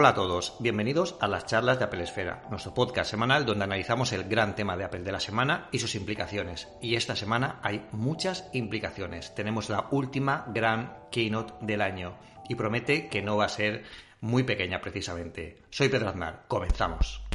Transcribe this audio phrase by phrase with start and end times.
[0.00, 4.12] Hola a todos, bienvenidos a las charlas de Apple Esfera, nuestro podcast semanal donde analizamos
[4.12, 6.68] el gran tema de Apple de la semana y sus implicaciones.
[6.80, 9.34] Y esta semana hay muchas implicaciones.
[9.34, 12.16] Tenemos la última gran keynote del año
[12.48, 13.82] y promete que no va a ser
[14.20, 15.62] muy pequeña precisamente.
[15.70, 17.27] Soy Pedro Aznar, comenzamos.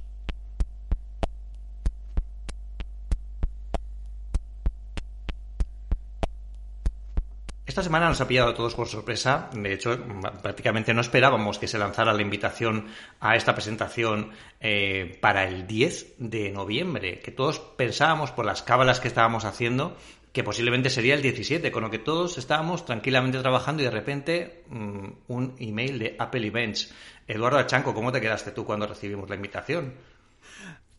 [7.73, 9.49] Esta semana nos ha pillado a todos por sorpresa.
[9.51, 9.97] De hecho,
[10.43, 12.85] prácticamente no esperábamos que se lanzara la invitación
[13.19, 14.29] a esta presentación
[14.61, 19.97] eh, para el 10 de noviembre, que todos pensábamos por las cábalas que estábamos haciendo
[20.31, 24.63] que posiblemente sería el 17, con lo que todos estábamos tranquilamente trabajando y de repente
[24.69, 26.93] mm, un email de Apple Events.
[27.27, 29.95] Eduardo Achanco, ¿cómo te quedaste tú cuando recibimos la invitación?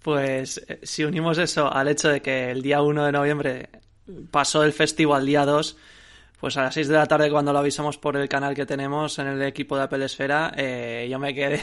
[0.02, 3.68] Pues eh, si unimos eso al hecho de que el día 1 de noviembre
[4.32, 5.77] pasó el festival al día 2,
[6.41, 9.19] pues a las 6 de la tarde cuando lo avisamos por el canal que tenemos
[9.19, 11.63] en el equipo de Apple Esfera, eh, yo me quedé,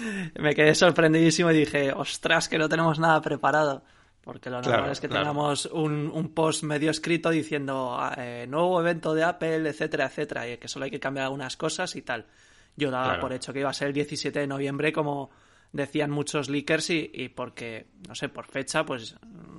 [0.40, 3.84] me quedé sorprendidísimo y dije, ostras, que no tenemos nada preparado.
[4.22, 9.22] Porque lo normal es que tengamos un, post medio escrito diciendo eh, nuevo evento de
[9.22, 12.26] Apple, etcétera, etcétera, y que solo hay que cambiar algunas cosas y tal.
[12.74, 15.30] Yo daba por hecho que iba a ser el 17 de noviembre, como
[15.70, 19.14] decían muchos leakers, y, y porque, no sé, por fecha, pues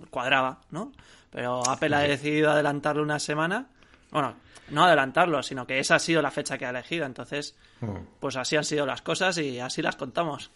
[0.09, 0.91] cuadraba, ¿no?
[1.30, 3.69] Pero Apple ha decidido adelantarlo una semana.
[4.11, 4.36] Bueno,
[4.69, 7.05] no adelantarlo, sino que esa ha sido la fecha que ha elegido.
[7.05, 8.19] Entonces, mm.
[8.19, 10.52] pues así han sido las cosas y así las contamos.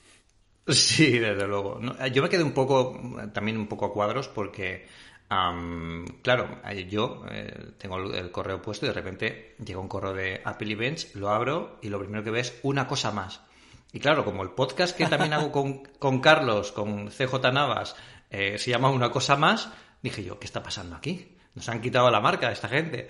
[0.67, 1.79] Sí, desde luego.
[2.13, 2.99] yo me quedé un poco,
[3.33, 4.88] también un poco a cuadros porque,
[6.22, 10.72] claro, yo eh, tengo el, correo puesto y de repente llega un correo de Apple
[10.72, 13.41] Events, lo abro y lo primero que ves una cosa más.
[13.91, 17.95] Y claro, como el podcast que también hago con, con Carlos, con CJ Navas,
[18.29, 19.69] eh, se llama Una cosa más,
[20.02, 21.38] dije yo, ¿qué está pasando aquí?
[21.53, 23.07] Nos han quitado la marca esta gente.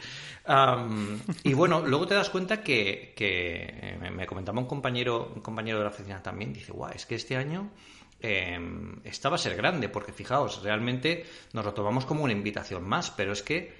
[1.44, 5.78] y bueno, luego te das cuenta que, que eh, me comentaba un compañero, un compañero
[5.78, 7.72] de la oficina también, dice, guau, es que este año
[8.22, 8.59] eh,
[9.03, 13.12] esta va a ser grande, porque fijaos, realmente nos lo tomamos como una invitación más,
[13.12, 13.74] pero es que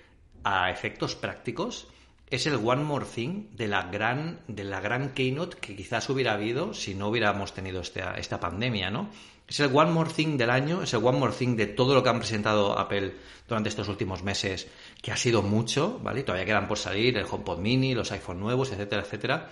[0.44, 1.88] a efectos prácticos
[2.30, 6.34] es el one more thing de la gran, de la gran keynote que quizás hubiera
[6.34, 9.10] habido si no hubiéramos tenido esta, esta pandemia, ¿no?
[9.52, 12.02] Es el one more thing del año, es el one more thing de todo lo
[12.02, 13.14] que han presentado Apple
[13.50, 14.70] durante estos últimos meses,
[15.02, 16.24] que ha sido mucho, ¿vale?
[16.24, 19.50] Todavía quedan por salir el HomePod Mini, los iPhone nuevos, etcétera, etcétera.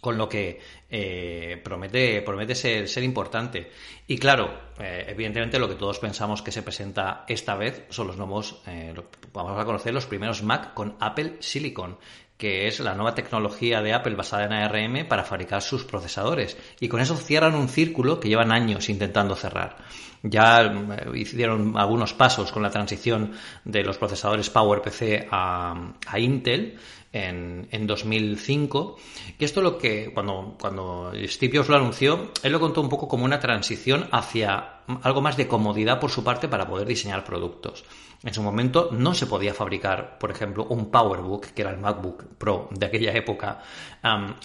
[0.00, 3.72] Con lo que eh, promete, promete ser, ser, importante.
[4.06, 8.16] Y claro, eh, evidentemente lo que todos pensamos que se presenta esta vez son los
[8.16, 8.94] nuevos, eh,
[9.32, 11.98] vamos a conocer los primeros Mac con Apple Silicon,
[12.38, 16.56] que es la nueva tecnología de Apple basada en ARM para fabricar sus procesadores.
[16.78, 19.76] Y con eso cierran un círculo que llevan años intentando cerrar.
[20.22, 23.32] Ya eh, hicieron algunos pasos con la transición
[23.64, 26.78] de los procesadores PowerPC a, Intel
[27.12, 28.96] en, en, 2005.
[29.36, 33.08] Y esto lo que, cuando, cuando Steve Jobs lo anunció, él lo contó un poco
[33.08, 37.84] como una transición hacia algo más de comodidad por su parte para poder diseñar productos.
[38.24, 42.24] En su momento no se podía fabricar, por ejemplo, un PowerBook, que era el MacBook
[42.36, 43.62] Pro de aquella época,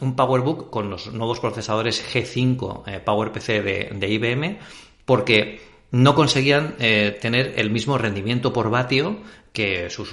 [0.01, 4.59] un PowerBook con los nuevos procesadores G5 eh, PowerPC de, IBM,
[5.06, 10.06] porque no conseguían eh, tener el mismo rendimiento por vatio que su,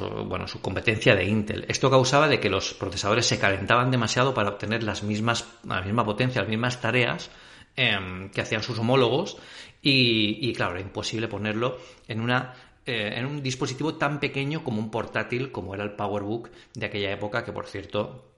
[0.63, 1.67] competencia de Intel.
[1.69, 6.05] Esto causaba de que los procesadores se calentaban demasiado para obtener las mismas, la misma
[6.05, 7.31] potencia, las mismas tareas
[7.77, 9.39] em, que hacían sus homólogos
[9.83, 12.55] y, y, claro, era imposible ponerlo en una
[12.91, 17.13] eh, en un dispositivo tan pequeño como un portátil como era el PowerBook de aquella
[17.13, 18.33] época, que por cierto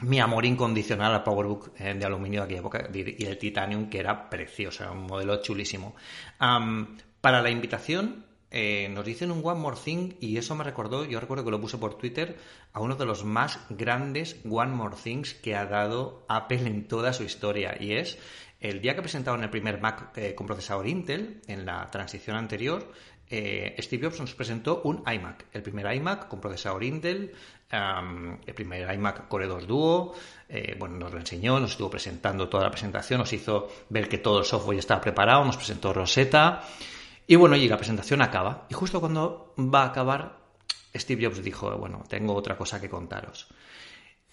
[0.00, 3.98] mi amor incondicional al PowerBook eh, de aluminio de aquella época y el Titanium, que
[3.98, 5.94] era precioso, un modelo chulísimo.
[6.38, 11.20] para la invitación, eh, nos dicen un One More Thing y eso me recordó, yo
[11.20, 12.38] recuerdo que lo puse por Twitter,
[12.72, 17.12] a uno de los más grandes One More Things que ha dado Apple en toda
[17.12, 18.18] su historia y es
[18.60, 22.90] el día que presentaron el primer Mac con procesador Intel, en la transición anterior,
[23.30, 27.32] eh, Steve Jobs nos presentó un iMac, el primer iMac con procesador Intel,
[27.70, 30.14] el primer iMac Core 2 Duo,
[30.48, 34.18] eh, bueno, nos lo enseñó, nos estuvo presentando toda la presentación, nos hizo ver que
[34.18, 36.62] todo el software ya estaba preparado, nos presentó Rosetta,
[37.26, 40.38] y bueno, y la presentación acaba, y justo cuando va a acabar,
[40.96, 43.48] Steve Jobs dijo, bueno, tengo otra cosa que contaros.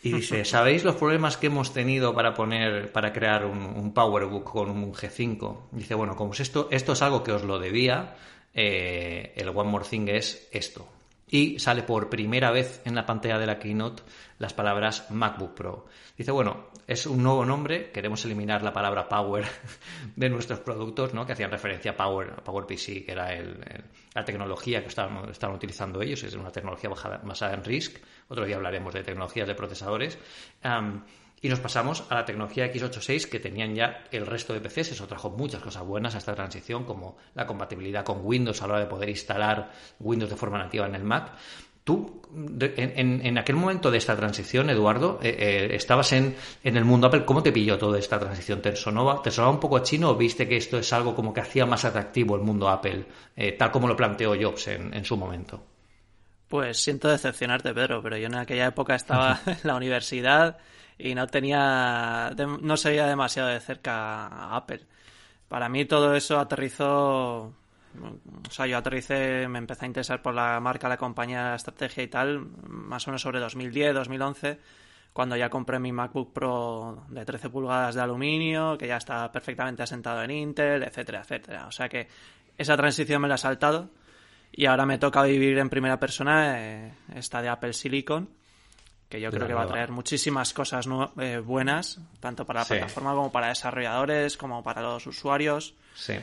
[0.01, 4.49] Y dice, ¿sabéis los problemas que hemos tenido para poner, para crear un, un PowerBook
[4.49, 5.69] con un G5?
[5.71, 8.15] Dice, bueno, como esto, esto es algo que os lo debía,
[8.55, 10.87] eh, el One More Thing es esto.
[11.27, 14.03] Y sale por primera vez en la pantalla de la keynote
[14.37, 15.85] las palabras MacBook Pro.
[16.17, 19.45] Dice, bueno, es un nuevo nombre, queremos eliminar la palabra Power
[20.15, 21.25] de nuestros productos, ¿no?
[21.25, 23.29] que hacían referencia a Power, PowerPC, que era
[24.13, 27.97] la tecnología que estaban, utilizando ellos, es una tecnología basada, en RISC,
[28.29, 30.17] otro día hablaremos de tecnologías de procesadores.
[31.45, 34.93] Y nos pasamos a la tecnología x86 que tenían ya el resto de PCs.
[34.93, 38.73] Eso trajo muchas cosas buenas a esta transición, como la compatibilidad con Windows a la
[38.73, 41.33] hora de poder instalar Windows de forma nativa en el Mac.
[41.83, 47.25] Tú, en, aquel momento de esta transición, Eduardo, eh, eh, estabas en, el mundo Apple.
[47.25, 48.59] ¿Cómo te pilló toda esta transición?
[48.63, 51.41] ¿Te sonaba, ¿Te sonaba un poco chino o viste que esto es algo como que
[51.41, 53.05] hacía más atractivo el mundo Apple,
[53.35, 55.63] eh, tal como lo planteó Jobs en, su momento?
[56.47, 60.57] Pues siento decepcionarte, Pedro, pero yo en aquella época estaba en la universidad
[60.97, 62.31] y no tenía,
[62.61, 64.81] no seguía demasiado de cerca a Apple.
[65.47, 67.53] Para mí todo eso aterrizó
[68.47, 72.03] o sea, yo aterricé, me empecé a interesar por la marca, la compañía, la estrategia
[72.03, 74.59] y tal, más o menos sobre 2010, 2011,
[75.13, 79.83] cuando ya compré mi MacBook Pro de 13 pulgadas de aluminio, que ya está perfectamente
[79.83, 81.67] asentado en Intel, etcétera, etcétera.
[81.67, 82.07] O sea que
[82.57, 83.89] esa transición me la he saltado
[84.51, 88.29] y ahora me toca vivir en primera persona eh, esta de Apple Silicon,
[89.09, 90.87] que yo creo que va a traer muchísimas cosas
[91.19, 95.75] eh, buenas, tanto para la plataforma como para desarrolladores, como para los usuarios.
[95.93, 96.15] Sí.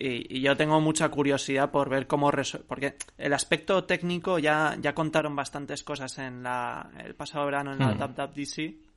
[0.00, 2.30] Y, yo tengo mucha curiosidad por ver cómo
[2.66, 7.78] porque el aspecto técnico ya, ya contaron bastantes cosas en la, el pasado verano en
[7.80, 8.88] la WWDC.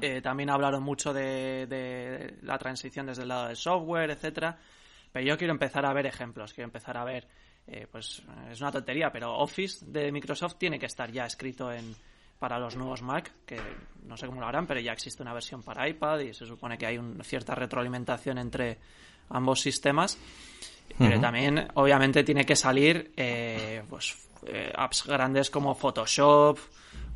[0.00, 4.56] Eh, también hablaron mucho de, la transición desde el lado del software, etcétera.
[5.10, 7.26] Pero yo quiero empezar a ver ejemplos, quiero empezar a ver,
[7.66, 11.96] eh, pues es una tontería, pero Office de Microsoft tiene que estar ya escrito en
[12.38, 13.58] para los nuevos Mac, que
[14.06, 16.78] no sé cómo lo harán, pero ya existe una versión para iPad y se supone
[16.78, 18.78] que hay una cierta retroalimentación entre
[19.30, 20.18] ambos sistemas.
[20.98, 24.16] Pero también, obviamente, tiene que salir eh, pues,
[24.46, 26.58] eh, apps grandes como Photoshop,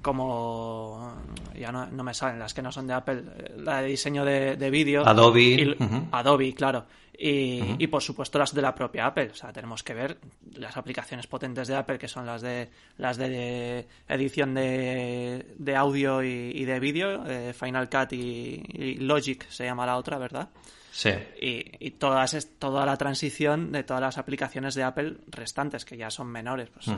[0.02, 1.16] como.
[1.54, 3.22] Ya no, me salen las que no son de Apple,
[3.56, 5.06] la de diseño de, vídeo.
[5.06, 5.76] Adobe.
[6.10, 6.84] Adobe, claro.
[7.22, 9.30] Y, por supuesto las de la propia Apple.
[9.32, 10.18] O sea, tenemos que ver
[10.54, 16.22] las aplicaciones potentes de Apple, que son las de las de edición de, de audio
[16.22, 17.22] y, de vídeo,
[17.52, 20.48] Final Cut y Logic se llama la otra, ¿verdad?
[20.92, 21.10] Sí.
[21.40, 26.10] Y, y todas, toda la transición de todas las aplicaciones de Apple restantes, que ya
[26.10, 26.68] son menores.
[26.70, 26.92] Pues, mm.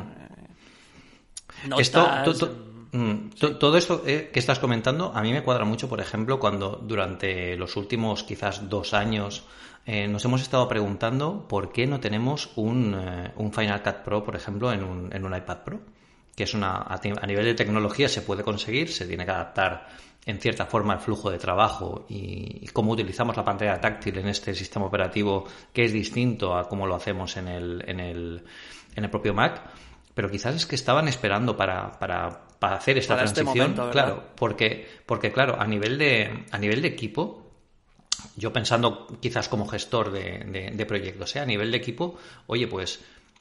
[1.69, 2.09] eh, esto,
[2.93, 3.29] mm,
[3.59, 7.57] Todo esto eh, que estás comentando a mí me cuadra mucho, por ejemplo, cuando durante
[7.57, 9.45] los últimos quizás dos años
[9.85, 12.95] eh, nos hemos estado preguntando por qué no tenemos un,
[13.37, 15.81] un Final Cut Pro, por ejemplo, en un, en un iPad Pro,
[16.37, 19.89] que es una a nivel de tecnología se puede conseguir, se tiene que adaptar
[20.25, 24.55] en cierta forma el flujo de trabajo y, cómo utilizamos la pantalla táctil en este
[24.55, 28.45] sistema operativo que es distinto a cómo lo hacemos en el, en el,
[28.95, 29.63] en el propio Mac.
[30.15, 33.91] Pero quizás es que estaban esperando para, para, para hacer esta este transición.
[33.91, 37.52] claro, porque, porque claro, a nivel de, a nivel de equipo,
[38.37, 41.41] yo pensando quizás como gestor de, proyectos, ¿eh?
[41.41, 43.01] a nivel de equipo, oye, pues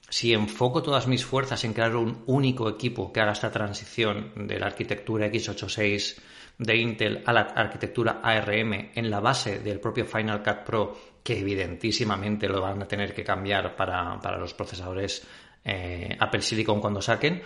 [0.10, 4.60] si enfoco todas mis fuerzas en crear un único equipo que haga esta transición de
[4.60, 6.18] la arquitectura x86
[6.58, 11.40] de Intel a la arquitectura ARM en la base del propio Final Cut Pro, que
[11.40, 15.26] evidentísimamente lo van a tener que cambiar para, los procesadores
[15.64, 17.42] eh, Apple Silicon cuando saquen,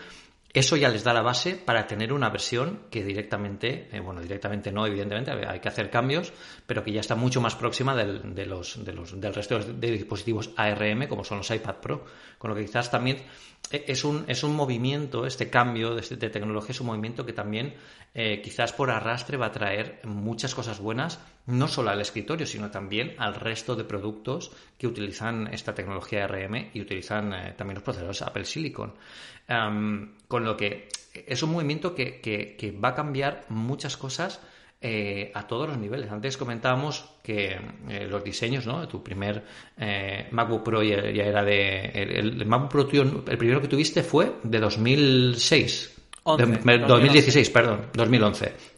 [0.59, 4.71] eso ya les da la base para tener una versión que directamente, eh, bueno, directamente
[4.71, 6.31] no, evidentemente, hay que hacer cambios,
[6.65, 11.39] pero que ya está mucho más próxima del, del resto de dispositivos ARM, como son
[11.39, 12.05] los iPad Pro.
[12.37, 13.17] Con lo que quizás también
[13.71, 17.33] eh, es un, es un movimiento, este cambio de, de tecnología es un movimiento que
[17.33, 17.73] también
[18.13, 22.71] eh, quizás por arrastre va a traer muchas cosas buenas, no solo al escritorio, sino
[22.71, 28.21] también al resto de productos que utilizan esta tecnología ARM y utilizan también los procesadores
[28.21, 28.93] Apple Silicon
[30.27, 34.41] con lo que es un movimiento que, va a cambiar muchas cosas
[34.81, 36.11] eh, a todos los niveles.
[36.11, 37.57] Antes comentábamos que
[37.89, 38.87] eh, los diseños, ¿no?
[38.87, 39.43] Tu primer
[39.77, 41.85] eh, MacBook Pro ya, era de...
[41.85, 45.91] El, MacBook Pro el primero que tuviste fue de 2006.
[46.25, 48.74] 2016, perdón, 2011.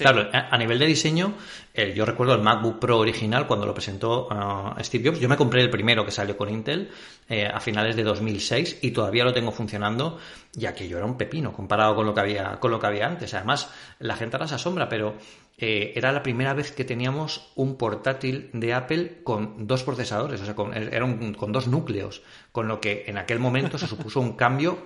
[0.00, 1.34] Claro, a, nivel de diseño,
[1.74, 5.20] eh, yo recuerdo el MacBook Pro original cuando lo presentó uh, Steve Jobs.
[5.20, 6.90] Yo me compré el primero que salió con Intel
[7.28, 10.18] eh, a finales de 2006 y todavía lo tengo funcionando,
[10.52, 13.06] ya que yo era un pepino comparado con lo que había, con lo que había
[13.06, 13.34] antes.
[13.34, 15.16] Además, la gente ahora se asombra, pero
[15.58, 20.44] eh, era la primera vez que teníamos un portátil de Apple con dos procesadores, o
[20.46, 24.32] sea, con, era con dos núcleos, con lo que en aquel momento se supuso un
[24.32, 24.78] cambio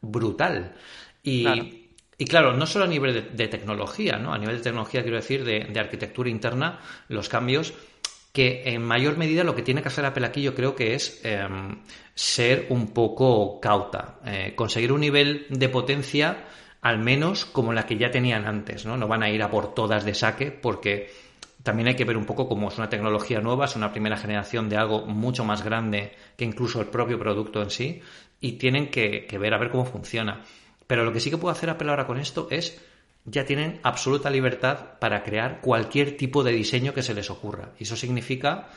[0.00, 0.74] brutal.
[1.22, 1.81] Y.
[2.22, 4.32] Y claro, no solo a nivel de, tecnología, ¿no?
[4.32, 7.74] A nivel de tecnología, quiero decir, de, arquitectura interna, los cambios
[8.32, 11.20] que en mayor medida lo que tiene que hacer Apple aquí yo creo que es
[11.24, 11.82] em,
[12.14, 16.44] ser un poco cauta, eh, conseguir un nivel de potencia
[16.80, 18.96] al menos como la que ya tenían antes, ¿no?
[18.96, 21.10] No van a ir a por todas de saque porque
[21.64, 24.68] también hay que ver un poco cómo es una tecnología nueva, es una primera generación
[24.68, 28.00] de algo mucho más grande que incluso el propio producto en sí
[28.40, 30.44] y tienen que ver a ver cómo funciona.
[30.92, 32.78] Pero lo que sí que puede hacer Apple ahora con esto es
[33.24, 37.70] ya tienen absoluta libertad para crear cualquier tipo de diseño que se les ocurra.
[37.78, 38.68] Y eso significa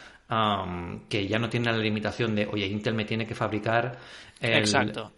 [1.10, 3.98] que ya no tienen la limitación de, oye, Intel me tiene que fabricar
[4.40, 4.64] el,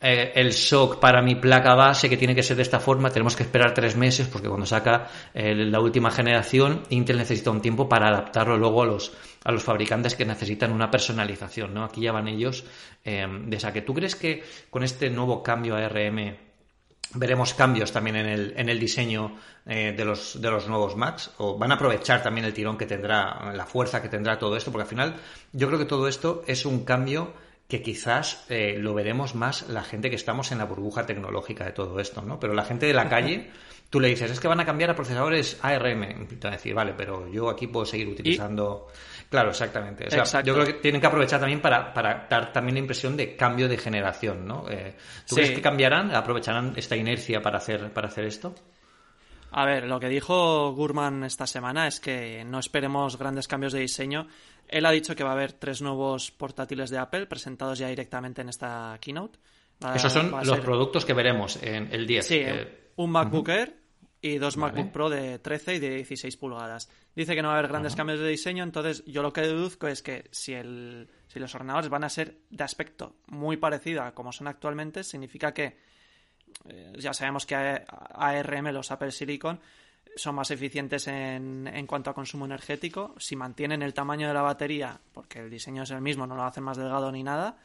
[0.02, 3.36] eh, el, SOC para mi placa base que tiene que ser de esta forma, tenemos
[3.36, 8.08] que esperar tres meses porque cuando saca la última generación, Intel necesita un tiempo para
[8.08, 9.14] adaptarlo luego a los,
[9.44, 11.76] a los fabricantes que necesitan una personalización.
[11.76, 11.84] ¿no?
[11.84, 12.66] Aquí ya van ellos
[13.06, 16.47] eh, de esa que tú crees que con este nuevo cambio a ARM
[17.14, 21.32] veremos cambios también en el, en el diseño eh, de, los, de los nuevos Macs
[21.38, 24.72] o van a aprovechar también el tirón que tendrá, la fuerza que tendrá todo esto,
[24.72, 25.16] porque al final
[25.54, 27.34] yo creo que todo esto es un cambio
[27.68, 31.74] que quizás eh, lo veremos más la gente que estamos en la burbuja tecnológica de
[31.74, 32.40] todo esto, ¿no?
[32.40, 33.52] Pero la gente de la calle,
[33.90, 36.28] tú le dices, es que van a cambiar a procesadores ARM.
[36.28, 38.88] Te van a decir, vale, pero yo aquí puedo seguir utilizando...
[39.30, 40.08] Claro, exactamente.
[40.44, 43.68] yo creo que tienen que aprovechar también para, para, dar también la impresión de cambio
[43.68, 44.70] de generación, ¿no?
[44.70, 44.96] Eh,
[45.28, 48.56] ¿Tú crees que cambiarán, aprovecharán esta inercia para hacer, para hacer esto?
[49.52, 53.80] A ver, lo que dijo Gurman esta semana es que no esperemos grandes cambios de
[53.80, 54.28] diseño.
[54.68, 58.42] Él ha dicho que va a haber tres nuevos portátiles de Apple presentados ya directamente
[58.42, 59.40] en esta keynote.
[59.96, 62.28] Esos son los productos que veremos en el 10.
[62.28, 62.44] Sí,
[62.96, 63.87] un MacBook Air
[64.22, 66.90] y dos MacBook Pro de 13 y de 16 pulgadas.
[67.16, 69.88] Dice que no va a haber grandes cambios de diseño, entonces yo lo que deduzco
[69.88, 74.14] es que si, el, si los ordenadores van a ser de aspecto muy parecido a
[74.14, 75.78] como son actualmente, significa que
[76.66, 79.60] eh, ya sabemos que ARM, los Apple Silicon,
[80.16, 83.14] son más eficientes en, en, cuanto a consumo energético.
[83.20, 86.44] Si mantienen el tamaño de la batería, porque el diseño es el mismo, no lo
[86.44, 87.58] hacen más delgado ni nada,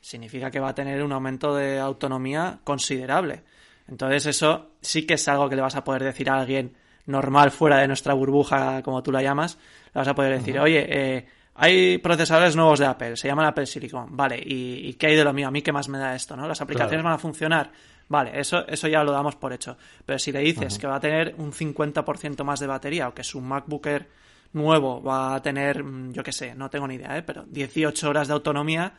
[0.00, 3.42] significa que va a tener un aumento de autonomía considerable.
[3.90, 7.50] Entonces eso sí que es algo que le vas a poder decir a alguien normal
[7.50, 9.58] fuera de nuestra burbuja, como tú la llamas.
[9.92, 13.66] Le vas a poder decir, oye, eh, hay procesadores nuevos de Apple, se llaman Apple
[13.66, 15.48] Silicon, vale, ¿y, qué hay de lo mío?
[15.48, 16.36] ¿A mí qué más me da esto?
[16.36, 16.46] ¿no?
[16.46, 17.70] ¿Las aplicaciones van a funcionar?
[18.08, 19.76] Vale, eso, eso ya lo damos por hecho.
[20.06, 23.22] Pero si le dices que va a tener un 50% más de batería o que
[23.22, 24.08] su MacBook Air
[24.52, 27.22] nuevo va a tener, mm, yo qué sé, no tengo ni idea, ¿eh?
[27.22, 28.94] pero 18 horas de autonomía,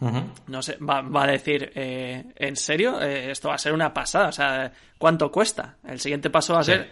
[0.00, 3.00] no sé, va, a decir, eh, ¿en serio?
[3.00, 4.28] Eh, esto va a ser una pasada.
[4.28, 5.76] O sea, ¿cuánto cuesta?
[5.84, 6.90] El siguiente paso va a ser,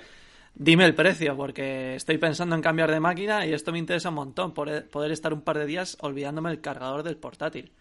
[0.55, 4.17] dime el precio, porque estoy pensando en cambiar de máquina y esto me interesa un
[4.17, 7.73] montón, poder, poder estar un par de días olvidándome el cargador del portátil.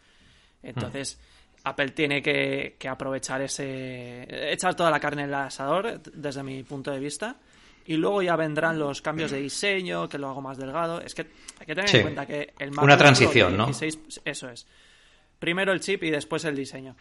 [0.62, 1.20] Entonces...
[1.65, 4.27] Apple tiene que, aprovechar ese.
[4.51, 7.38] echar toda la carne en el asador, desde mi punto de vista.
[7.88, 11.01] Y luego ya vendrán los cambios de diseño, que lo hago más delgado.
[11.01, 11.24] Es que
[11.60, 13.67] hay que tener en cuenta que el MacBook Una transición, ¿no?
[13.70, 14.67] Eso es.
[15.39, 16.96] Primero el chip y después el diseño.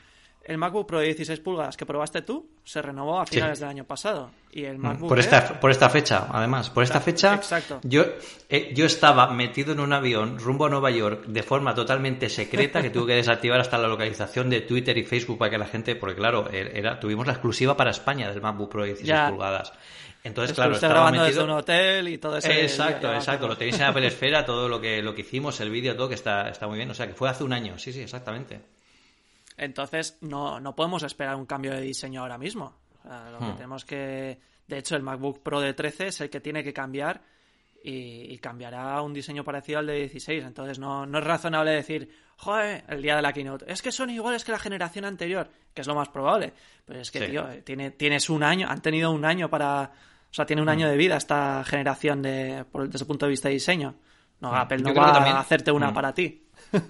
[0.45, 3.85] El MacBook Pro de 16 pulgadas que probaste tú se renovó a finales del año
[3.85, 4.31] pasado.
[4.53, 6.71] Y el mm, MacBook por esta, por esta fecha, además.
[6.71, 7.81] Por esta fecha, Exacto.
[7.83, 8.05] Yo,
[8.49, 12.83] eh, yo estaba metido en un avión rumbo a Nueva York de forma totalmente secreta
[12.83, 15.97] que tuve que desactivar hasta la localización de Twitter y Facebook para que la gente,
[15.97, 19.73] porque claro, er, era, tuvimos la exclusiva para España del MacBook Pro de 16 pulgadas.
[20.25, 21.43] Entonces, claro, estaba grabando metido...
[21.43, 22.51] desde un hotel y todo eso.
[22.51, 23.47] Exacto, exacto.
[23.47, 26.15] Lo tenéis en Apple Esfera, todo lo que, lo que hicimos, el vídeo, todo que
[26.15, 26.91] está, está muy bien.
[26.91, 27.79] O sea, que fue hace un año.
[27.79, 28.61] Sí, sí, exactamente.
[29.56, 32.75] Entonces, no, no podemos esperar un cambio de diseño ahora mismo.
[33.04, 33.56] lo que hmm.
[33.56, 34.38] tenemos que.
[34.66, 37.23] De hecho, el MacBook Pro de 13 es el que tiene que cambiar
[37.82, 40.44] y, cambiará un diseño parecido al de 16.
[40.44, 44.08] Entonces, no, no es razonable decir, joder, el día de la keynote, es que son
[44.08, 46.54] iguales que la generación anterior, que es lo más probable.
[46.87, 49.92] Pero es que, tío, tiene, tienes un año, han tenido un año para.
[50.30, 50.90] O sea, tiene un año hmm.
[50.90, 53.94] de vida esta generación de, desde el punto de vista de diseño.
[54.40, 54.54] No, hmm.
[54.54, 56.44] Apple no va a hacerte una para ti.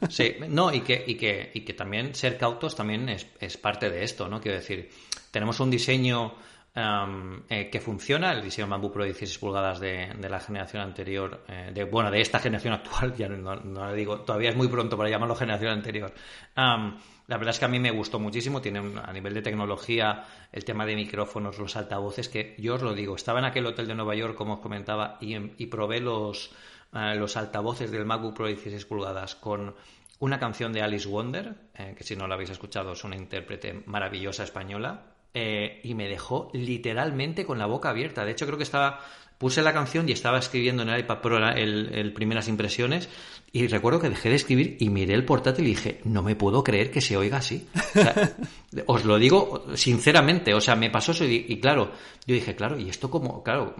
[0.08, 3.90] Sí, no, y que, y que, y que también ser cautos también es, es parte
[3.90, 4.40] de esto, ¿no?
[4.40, 4.90] Quiero decir,
[5.30, 6.34] tenemos un diseño
[6.76, 11.44] eh, que funciona, el diseño MacBook Pro de 16 pulgadas de, de la generación anterior,
[11.46, 14.66] eh, de, bueno, de esta generación actual, ya no, no, le digo, todavía es muy
[14.66, 16.12] pronto para llamarlo generación anterior.
[16.56, 20.64] la verdad es que a mí me gustó muchísimo, tiene a nivel de tecnología el
[20.64, 23.94] tema de micrófonos, los altavoces, que yo os lo digo, estaba en aquel hotel de
[23.94, 26.50] Nueva York, como os comentaba, y, y probé los
[26.94, 29.74] los altavoces del MacBook Pro 16 pulgadas con
[30.20, 33.82] una canción de Alice Wonder, eh, que si no la habéis escuchado es una intérprete
[33.86, 38.24] maravillosa española, eh, y me dejó literalmente con la boca abierta.
[38.24, 39.00] De hecho, creo que estaba
[39.38, 43.08] puse la canción y estaba escribiendo en el iPad Pro el, primeras impresiones
[43.52, 46.64] y recuerdo que dejé de escribir y miré el portátil y dije, no me puedo
[46.64, 47.68] creer que se oiga así.
[48.86, 51.92] os lo digo sinceramente, o sea, me pasó eso y, claro,
[52.26, 53.74] yo dije, claro, ¿y esto cómo, claro,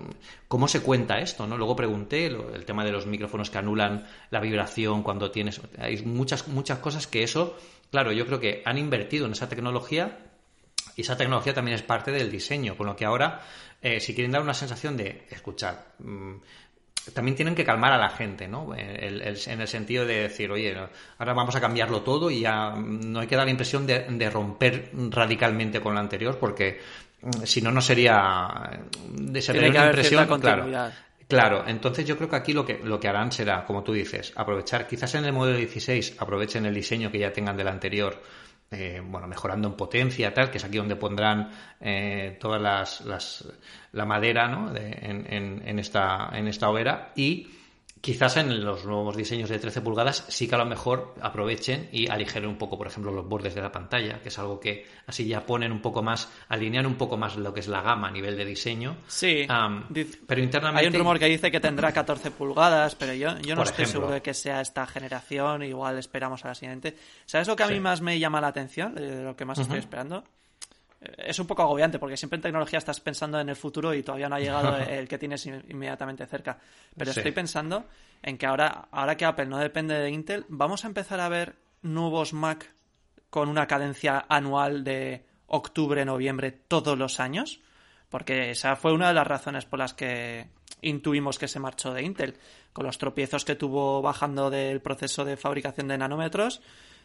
[0.49, 1.47] cómo se cuenta esto?
[1.47, 1.57] ¿no?
[1.57, 5.61] Luego pregunté el tema de los micrófonos que anulan la vibración cuando tienes...
[5.79, 7.57] Hay muchas, muchas cosas que eso,
[7.91, 10.34] claro, yo creo que han invertido en esa tecnología
[10.97, 13.41] y esa tecnología también es parte del diseño, con lo que ahora,
[13.81, 16.35] eh, si quieren dar una sensación de, escuchar, mm,
[17.13, 18.75] también tienen que calmar a la gente, ¿no?
[18.75, 20.75] en el sentido de decir, oye,
[21.19, 24.91] ahora vamos a cambiarlo todo y ya no hay que dar la impresión de, romper
[25.11, 26.81] radicalmente con lo anterior, porque
[27.21, 28.49] mm, si no, no sería.
[29.11, 30.41] De ser una impresión.
[30.41, 30.93] Claro,
[31.27, 34.33] Claro, entonces yo creo que aquí lo que, lo que harán será, como tú dices,
[34.37, 38.21] aprovechar, quizás en el modelo 16 aprovechen el diseño que ya tengan del anterior
[38.75, 41.51] eh, bueno, mejorando en potencia, tal, que es aquí donde pondrán
[41.81, 42.61] eh, todas
[43.05, 43.45] las,
[43.93, 44.75] la madera ¿no?
[44.75, 47.49] en, en, esta, en esta hoguera y
[48.05, 52.07] Quizás en los nuevos diseños de 13 pulgadas sí que a lo mejor aprovechen y
[52.11, 55.27] aligeren un poco, por ejemplo, los bordes de la pantalla, que es algo que así
[55.27, 58.11] ya ponen un poco más, alinean un poco más lo que es la gama a
[58.11, 58.99] nivel de diseño.
[59.07, 59.47] Sí.
[60.27, 60.83] pero internamente.
[60.83, 64.13] Hay un rumor que dice que tendrá 14 pulgadas, pero yo, yo no estoy seguro
[64.13, 66.95] de que sea esta generación, igual esperamos a la siguiente.
[67.25, 69.79] ¿Sabes lo que a mí más me llama la atención, de lo que más estoy
[69.79, 70.25] esperando?
[71.19, 74.29] Es un poco agobiante porque siempre en tecnología estás pensando en el futuro y todavía
[74.29, 76.59] no ha llegado el que tienes inmediatamente cerca.
[76.97, 77.87] Pero estoy pensando
[78.23, 81.57] en que ahora, ahora que Apple no depende de Intel, vamos a empezar a ver
[81.83, 82.73] nuevos Mac
[83.31, 87.61] con una cadencia anual de octubre, noviembre todos los años.
[88.09, 90.49] Porque esa fue una de las razones por las que
[90.83, 92.39] intuimos que se marchó de Intel.
[92.73, 96.61] Con los tropiezos que tuvo bajando del proceso de fabricación de nanómetros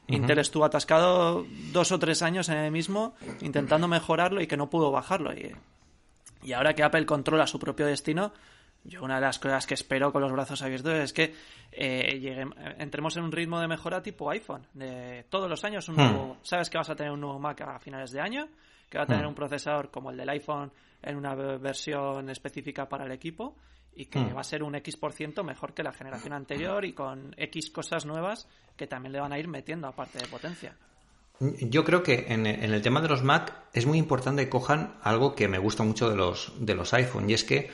[0.10, 4.70] Intel estuvo atascado dos o tres años en el mismo intentando mejorarlo y que no
[4.70, 5.34] pudo bajarlo.
[5.34, 5.56] Y,
[6.44, 8.34] y ahora que Apple controla su propio destino,
[8.84, 11.36] yo una de las cosas que espero con los brazos abiertos es que
[11.72, 12.46] eh,
[12.78, 14.66] entremos en un ritmo de mejora tipo iPhone.
[14.74, 15.98] De todos los años un hmm.
[15.98, 18.48] nuevo, sabes que vas a tener un nuevo Mac a finales de año,
[18.90, 19.30] que va a tener hmm.
[19.30, 23.56] un procesador como el del iPhone en una versión específica para el equipo
[23.96, 24.36] y que hmm.
[24.36, 27.70] va a ser un X% por ciento mejor que la generación anterior y con X
[27.72, 30.76] cosas nuevas que también le van a ir metiendo aparte de potencia.
[31.40, 35.36] Yo creo que en, el tema de los Mac es muy importante que cojan algo
[35.36, 37.70] que me gusta mucho de los, de los iPhone y es que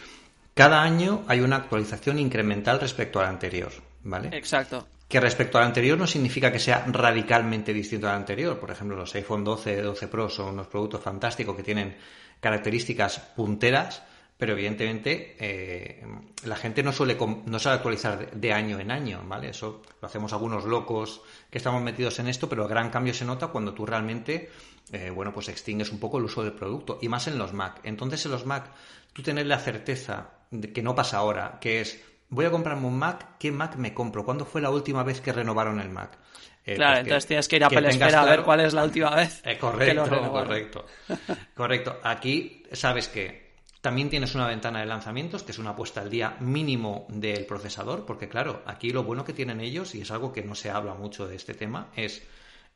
[0.53, 3.71] cada año hay una actualización incremental respecto al anterior,
[4.03, 4.29] ¿vale?
[4.33, 4.87] Exacto.
[5.07, 8.59] Que respecto al anterior no significa que sea radicalmente distinto al anterior.
[8.59, 11.97] Por ejemplo, los iPhone 12, 12 Pro son unos productos fantásticos que tienen
[12.39, 14.03] características punteras,
[14.37, 16.03] pero evidentemente eh,
[16.43, 19.49] la gente no suele, no suele actualizar de, año en año, ¿vale?
[19.49, 23.23] Eso lo hacemos algunos locos que estamos metidos en esto, pero el gran cambio se
[23.23, 24.49] nota cuando tú realmente,
[24.91, 27.79] eh, bueno, pues extingues un poco el uso del producto, y más en los Mac.
[27.83, 28.71] Entonces en los Mac,
[29.13, 32.99] tú tener la certeza de que no pasa ahora, que es, voy a comprarme un
[32.99, 34.25] Mac, ¿qué Mac me compro?
[34.25, 36.17] ¿Cuándo fue la última vez que renovaron el Mac?
[36.65, 39.15] Eh, claro, pues entonces tienes que ir a Apple a ver cuál es la última
[39.15, 39.41] vez.
[39.61, 40.85] correcto, correcto.
[41.55, 41.99] correcto.
[42.03, 43.44] Aquí sabes que
[43.85, 48.03] también tienes una ventana de lanzamientos, que es una puesta al día mínimo del procesador,
[48.03, 50.95] porque claro, aquí lo bueno que tienen ellos, y es algo que no se habla
[50.95, 52.23] mucho de este tema, es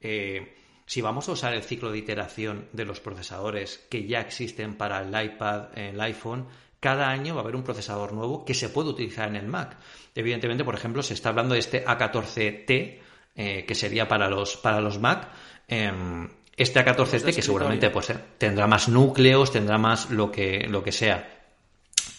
[0.01, 4.75] eh, si vamos a usar el ciclo de iteración de los procesadores que ya existen
[4.75, 6.45] para el iPad, el iPhone,
[6.79, 9.77] cada año va a haber un procesador nuevo que se puede utilizar en el Mac.
[10.13, 12.99] Evidentemente, por ejemplo, se está hablando de este A14T,
[13.35, 15.27] eh, que sería para los, para los Mac.
[15.67, 20.83] Em, este A14T, que seguramente pues, eh, tendrá más núcleos, tendrá más lo que, lo
[20.83, 21.39] que sea.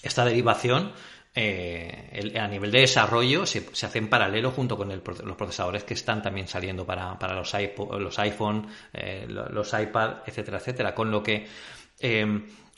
[0.03, 0.93] Esta derivación,
[1.35, 6.23] eh, a nivel de desarrollo, se, hace en paralelo junto con los procesadores que están
[6.23, 7.55] también saliendo para, los,
[7.99, 10.95] los iPhone, eh, los iPad, etcétera, etcétera.
[10.95, 11.47] Con lo que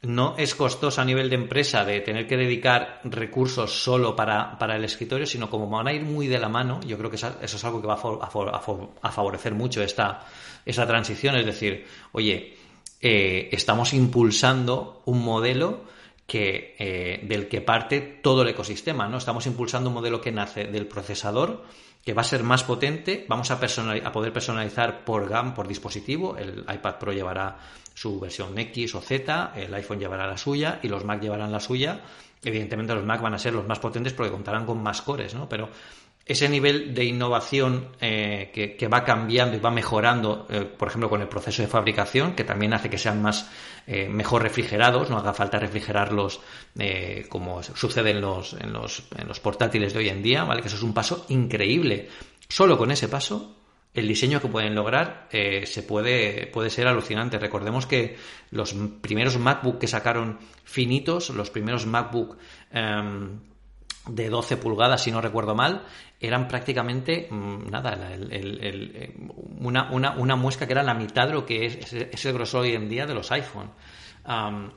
[0.03, 4.85] no es costoso a nivel de empresa de tener que dedicar recursos solo para, el
[4.85, 7.65] escritorio, sino como van a ir muy de la mano, yo creo que eso, es
[7.65, 10.27] algo que va a, favorecer mucho esta,
[10.65, 11.37] transición.
[11.37, 12.57] Es decir, oye,
[13.01, 15.85] eh, estamos impulsando un modelo
[16.27, 19.19] que, eh, del que parte todo el ecosistema, ¿no?
[19.19, 21.65] Estamos impulsando un modelo que nace del procesador,
[22.05, 26.37] que va a ser más potente, vamos a, a poder personalizar por GAM, por dispositivo,
[26.37, 27.59] el iPad Pro llevará
[27.95, 31.61] su versión X o Z, el iPhone llevará la suya y los Mac llevarán la
[31.61, 32.01] suya.
[32.45, 35.49] Evidentemente los Mac van a ser los más potentes porque contarán con más cores, ¿no?
[35.49, 35.69] Pero
[36.25, 41.21] ese nivel de innovación eh, que, va cambiando y va mejorando, eh, por ejemplo, con
[41.21, 43.51] el proceso de fabricación, que también hace que sean más
[43.87, 46.41] eh, mejor refrigerados, no haga falta refrigerarlos
[47.29, 50.63] como sucede en los, en, los, en los portátiles de hoy en día, ¿vale?
[50.63, 52.09] Que eso es un paso increíble.
[52.49, 53.57] Solo con ese paso
[53.95, 57.39] el diseño que pueden lograr eh, se puede, puede ser alucinante.
[57.39, 58.17] Recordemos que
[58.51, 62.39] los primeros MacBook que sacaron finitos, los primeros MacBook
[62.71, 63.41] em,
[64.07, 65.85] de 12 pulgadas, si no recuerdo mal,
[66.19, 69.15] eran prácticamente mm, nada, eh,
[69.59, 72.63] una, una, una, muesca que era la mitad de lo que es, es el grosor
[72.63, 73.73] hoy en día de los iPhone.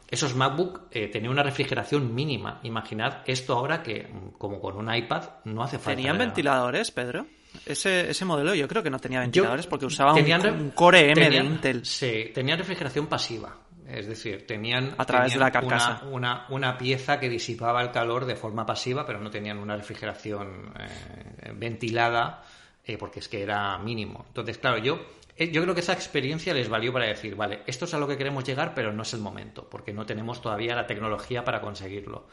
[0.10, 2.60] esos MacBook eh, tenían una refrigeración mínima.
[2.64, 5.96] Imaginad esto ahora que, mm, como con un iPad, no hace falta.
[5.96, 7.26] ¿Tenían ventiladores, Pedro?
[7.66, 11.38] Ese, ese modelo yo creo que no tenía ventiladores porque usaba un, Core M de
[11.38, 11.86] Intel.
[11.86, 13.56] Sí, tenía refrigeración pasiva.
[13.88, 16.06] Es decir, tenían, A través de la tenían carcasa.
[16.06, 19.76] Una, una, una pieza que disipaba el calor de forma pasiva, pero no tenían una
[19.76, 22.44] refrigeración eh, ventilada,
[22.84, 24.26] eh, porque es que era mínimo.
[24.28, 25.00] Entonces, claro, yo,
[25.38, 28.08] eh, yo creo que esa experiencia les valió para decir, vale, esto es a lo
[28.08, 31.62] que queremos llegar, pero no es el momento, porque no tenemos todavía la tecnología para
[31.62, 32.28] conseguirlo.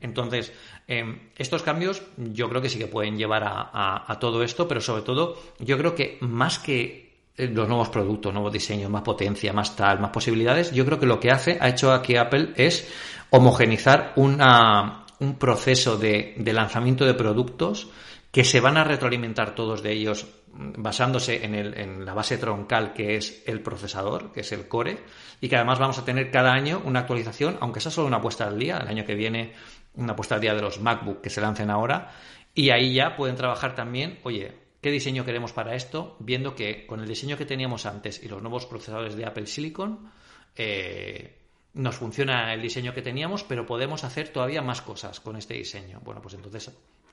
[0.00, 0.52] Entonces,
[0.88, 5.02] eh, estos cambios yo creo que sí que pueden llevar a, todo esto, pero sobre
[5.02, 9.74] todo yo creo que más que eh, los nuevos productos, nuevos diseños, más potencia, más
[9.74, 12.88] tal, más posibilidades, yo creo que lo que hace, ha hecho aquí Apple es
[13.30, 17.88] homogenizar una, un proceso de, lanzamiento de productos
[18.30, 20.26] que se van a retroalimentar todos de ellos
[20.58, 24.98] basándose en la base troncal que es el procesador, que es el core,
[25.40, 28.46] y que además vamos a tener cada año una actualización, aunque sea solo una puesta
[28.46, 29.52] al día, el año que viene
[29.96, 32.12] una puesta al día de los MacBook que se lancen ahora,
[32.54, 36.16] y ahí ya pueden trabajar también, oye, ¿qué diseño queremos para esto?
[36.20, 40.10] Viendo que con el diseño que teníamos antes y los nuevos procesadores de Apple Silicon,
[40.54, 41.38] eh,
[41.74, 46.00] nos funciona el diseño que teníamos, pero podemos hacer todavía más cosas con este diseño.
[46.02, 46.70] Bueno, pues entonces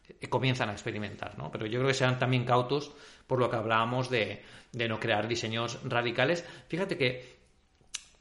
[0.08, 1.52] eh, comienzan a experimentar, ¿no?
[1.52, 2.94] Pero yo creo que sean también cautos
[3.28, 4.42] por lo que hablábamos de,
[4.72, 6.46] de no crear diseños radicales.
[6.70, 7.36] Fíjate que,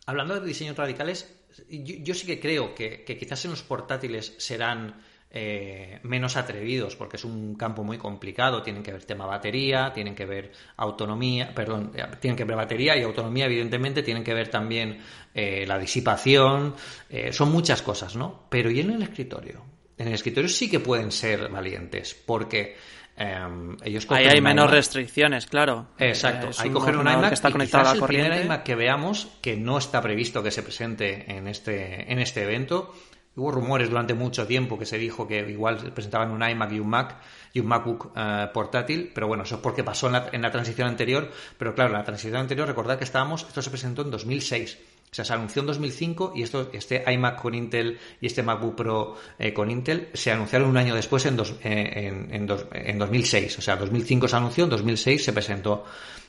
[0.07, 5.03] hablando de diseños radicales, yo, yo sí que creo que, quizás en los portátiles serán
[5.31, 8.62] eh, menos atrevidos porque es un campo muy complicado.
[8.62, 12.97] Tienen que ver tema batería, tienen que ver autonomía, perdón, eh, tienen que ver batería
[12.97, 14.99] y autonomía, evidentemente, tienen que ver también
[15.35, 16.75] eh, la disipación.
[17.09, 18.47] eh, son muchas cosas, ¿no?
[18.49, 19.65] Pero ¿y en el escritorio?
[19.97, 22.77] En el escritorio sí que pueden ser valientes porque
[23.16, 25.88] em, ellos Ahí hay menos iMac- restricciones, claro.
[25.98, 28.46] Exacto, Es hay un coger un iMac que está conectado a la el primer corriente.
[28.46, 32.94] iMac que veamos que no está previsto que se presente en este, en este evento.
[33.35, 36.88] Hubo rumores durante mucho tiempo que se dijo que igual presentaban un iMac y un
[36.88, 37.16] Mac
[37.55, 40.51] y un MacBook eh, portátil, pero bueno, eso es porque pasó en la, en la
[40.51, 41.31] transición anterior.
[41.59, 44.79] Pero claro, en la transición anterior, recordad que estábamos, esto se presentó en 2006.
[45.12, 48.75] O sea, se anunció en 2005 y esto, este iMac con Intel y este MacBook
[48.77, 52.64] Pro eh, con Intel se anunciaron un año después en, dos- eh, en, en dos-
[52.72, 53.59] en 2006.
[53.59, 55.85] O sea, 2005 se anunció, en 2006 se presentó.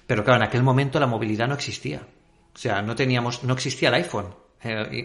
[0.05, 2.05] Pero claro, en aquel momento la movilidad no existía.
[2.53, 4.35] O sea, no teníamos, no existía el iPhone.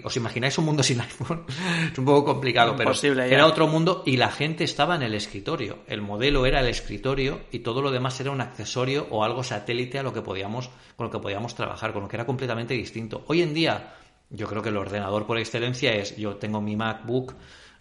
[0.04, 1.44] ¿Os imagináis un mundo sin iPhone?
[1.92, 5.14] es un poco complicado, pero Imposible era otro mundo y la gente estaba en el
[5.14, 5.80] escritorio.
[5.86, 9.98] El modelo era el escritorio y todo lo demás era un accesorio o algo satélite
[9.98, 13.24] a lo que podíamos, con lo que podíamos trabajar, con lo que era completamente distinto.
[13.26, 13.94] Hoy en día,
[14.30, 17.34] yo creo que el ordenador por excelencia es, yo tengo mi MacBook,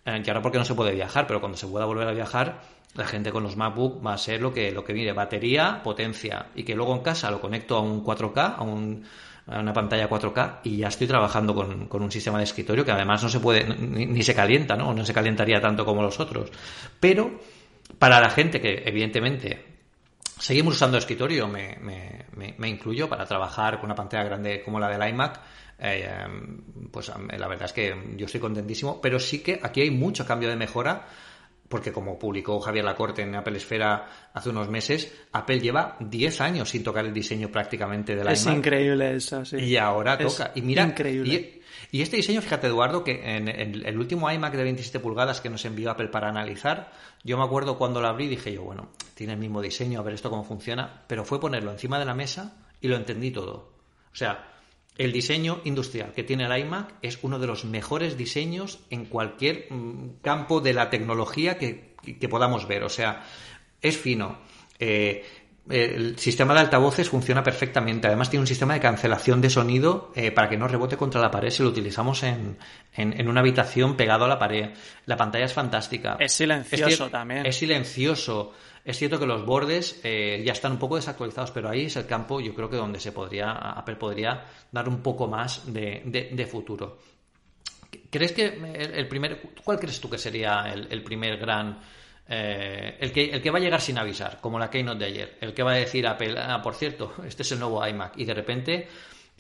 [0.06, 2.62] eh, que ahora porque no se puede viajar, pero cuando se pueda volver a viajar,
[2.96, 6.48] la gente con los MacBook va a ser lo que, lo que mire, batería, potencia,
[6.56, 9.04] y que luego en casa lo conecto a un 4K, a un
[9.48, 13.24] una pantalla 4K y ya estoy trabajando con, con un sistema de escritorio que además
[13.24, 14.94] no se puede, ni, se calienta, ¿no?
[14.94, 16.52] No se calentaría tanto como los otros.
[17.00, 17.40] Pero
[17.98, 19.66] para la gente que evidentemente
[20.38, 24.80] seguimos usando escritorio, me, me, me, me incluyo para trabajar con una pantalla grande como
[24.80, 25.40] la del iMac,
[25.80, 26.10] eh,
[26.92, 30.50] pues la verdad es que yo estoy contentísimo, pero sí que aquí hay mucho cambio
[30.50, 31.06] de mejora
[31.70, 36.70] porque como publicó Javier Lacorte en Apple Esfera hace unos meses, Apple lleva 10 años
[36.70, 38.58] sin tocar el diseño prácticamente del Es iMac.
[38.58, 39.58] increíble eso, sí.
[39.58, 40.52] Y ahora Es toca.
[40.56, 41.34] Y mira, increíble.
[41.92, 45.42] Y, y este diseño, fíjate Eduardo, que en, en el último iMac de 27 pulgadas
[45.42, 46.92] que nos envió Apple para analizar,
[47.24, 50.14] yo me acuerdo cuando lo abrí dije yo, bueno, tiene el mismo diseño, a ver
[50.14, 53.74] esto cómo funciona, pero fue ponerlo encima de la mesa y lo entendí todo.
[54.12, 54.57] O sea,
[54.98, 59.68] el diseño industrial que tiene el iMac es uno de los mejores diseños en cualquier
[59.70, 61.96] mm, campo de la tecnología que,
[62.30, 62.84] podamos ver.
[62.84, 63.26] O sea,
[63.82, 64.38] es fino.
[64.80, 65.24] Eh,
[65.70, 68.08] el sistema de altavoces funciona perfectamente.
[68.08, 71.32] Además tiene un sistema de cancelación de sonido eh, para que no rebote contra la
[71.32, 72.58] pared si lo utilizamos en,
[72.94, 74.70] en, en, una habitación pegado a la pared.
[75.06, 76.18] La pantalla es fantástica.
[76.20, 77.46] Es silencioso es, también.
[77.46, 78.54] Es silencioso.
[78.86, 82.06] Es cierto que los bordes eh, ya están un poco desactualizados, pero ahí es el
[82.06, 86.30] campo, yo creo que donde se podría, Apple podría dar un poco más de, de,
[86.32, 86.98] de futuro.
[88.10, 91.80] ¿Crees que el, el, primer, cuál crees tú que sería el, el primer gran,
[92.30, 95.38] eh, el, que, el que va a llegar sin avisar, como la Keynote de ayer,
[95.42, 98.26] el que va a decir Apple, ah, por cierto, este es el nuevo iMac, y
[98.26, 98.88] de repente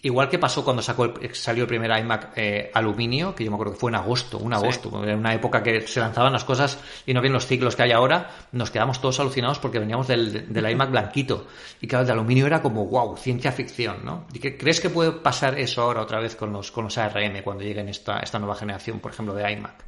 [0.03, 3.55] Igual que pasó cuando sacó el, salió el primer iMac eh, aluminio, que yo me
[3.55, 5.09] acuerdo que fue en agosto, un agosto, sí.
[5.09, 7.91] en una época que se lanzaban las cosas y no bien los ciclos que hay
[7.93, 11.47] ahora, nos quedamos todos alucinados porque veníamos del, del iMac blanquito.
[11.81, 14.27] Y claro, el de aluminio era como, wow, ciencia ficción, ¿no?
[14.31, 17.41] ¿Y que, crees que puede pasar eso ahora otra vez con los, con los ARM
[17.43, 19.86] cuando lleguen esta, esta nueva generación, por ejemplo, de iMac?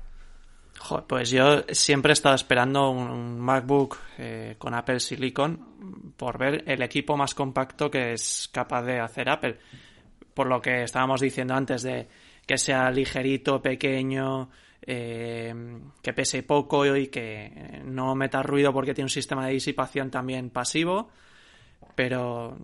[1.08, 6.64] Pues yo siempre he estado esperando un, un MacBook eh, con Apple Silicon por ver
[6.66, 9.58] el equipo más compacto que es capaz de hacer Apple
[10.40, 12.08] por lo que estábamos diciendo antes de
[12.46, 14.50] que sea ligerito, pequeño,
[14.82, 15.54] eh,
[16.02, 20.50] que pese poco y que no meta ruido porque tiene un sistema de disipación también
[20.50, 21.10] pasivo.
[21.94, 22.58] pero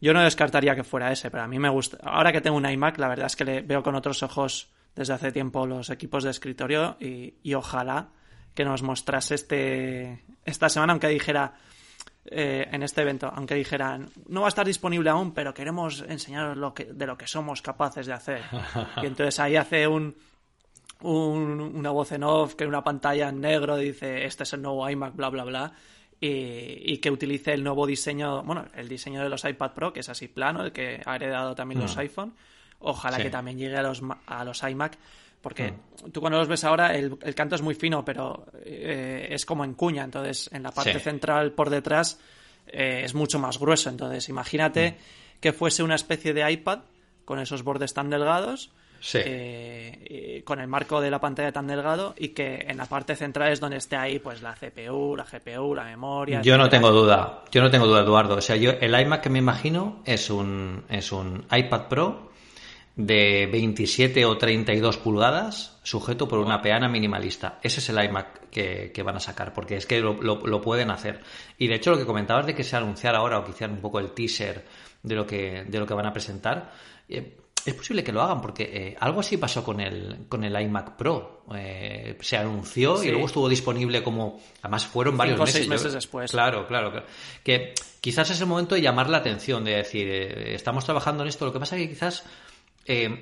[0.00, 1.98] yo no descartaría que fuera ese, pero a mí me gusta.
[2.02, 5.14] Ahora que tengo un iMac, la verdad es que le veo con otros ojos desde
[5.14, 8.08] hace tiempo los equipos de escritorio y, ojalá
[8.54, 11.54] que nos mostrase este esta semana, aunque dijera
[12.24, 16.56] eh, en este evento, aunque dijeran no va a estar disponible aún, pero queremos enseñaros
[16.56, 18.42] lo que, de lo que somos capaces de hacer.
[19.02, 20.16] Y entonces ahí hace un,
[21.02, 24.88] un, una voz en off que una pantalla en negro dice este es el nuevo
[24.88, 25.72] iMac, bla, bla, bla
[26.20, 30.08] y, que utilice el nuevo diseño, bueno, el diseño de los iPad Pro, que es
[30.08, 32.00] así plano, el que ha heredado también los mm.
[32.00, 32.34] iPhone.
[32.80, 34.96] Ojalá que también llegue a los, a los iMac,
[35.40, 36.10] porque mm.
[36.10, 39.74] tú cuando los ves ahora, el, canto es muy fino, pero eh, es como en
[39.74, 42.20] cuña, entonces en la parte central por detrás
[42.66, 43.90] eh, es mucho más grueso.
[43.90, 45.40] Entonces imagínate mm.
[45.40, 46.80] que fuese una especie de iPad
[47.24, 49.18] con esos bordes tan delgados Sí.
[49.22, 53.52] Eh, con el marco de la pantalla tan delgado y que en la parte central
[53.52, 56.42] es donde esté ahí pues la CPU, la GPU, la memoria.
[56.42, 58.36] Yo no tengo duda, yo no tengo duda, Eduardo.
[58.36, 62.27] O sea, yo el iMac que me imagino es un, es un iPad Pro
[62.98, 67.60] de 27 o 32 pulgadas sujeto por una peana minimalista.
[67.62, 71.20] Ese es el iMac que, van a sacar, porque es que lo, pueden hacer.
[71.58, 73.80] Y de hecho lo que comentabas de que se anunciara ahora o que hicieran un
[73.80, 74.64] poco el teaser
[75.00, 76.72] de lo que, de lo que van a presentar,
[77.08, 80.60] eh, es posible que lo hagan porque eh, algo así pasó con el, con el
[80.60, 81.44] iMac Pro.
[81.54, 84.40] Eh, se anunció y luego estuvo disponible como...
[84.62, 85.54] Además fueron varios meses.
[85.54, 86.32] Seis meses después.
[86.32, 87.04] Claro, claro,
[87.44, 91.28] Que quizás es el momento de llamar la atención, de decir, eh, estamos trabajando en
[91.28, 91.46] esto.
[91.46, 92.24] Lo que pasa es que quizás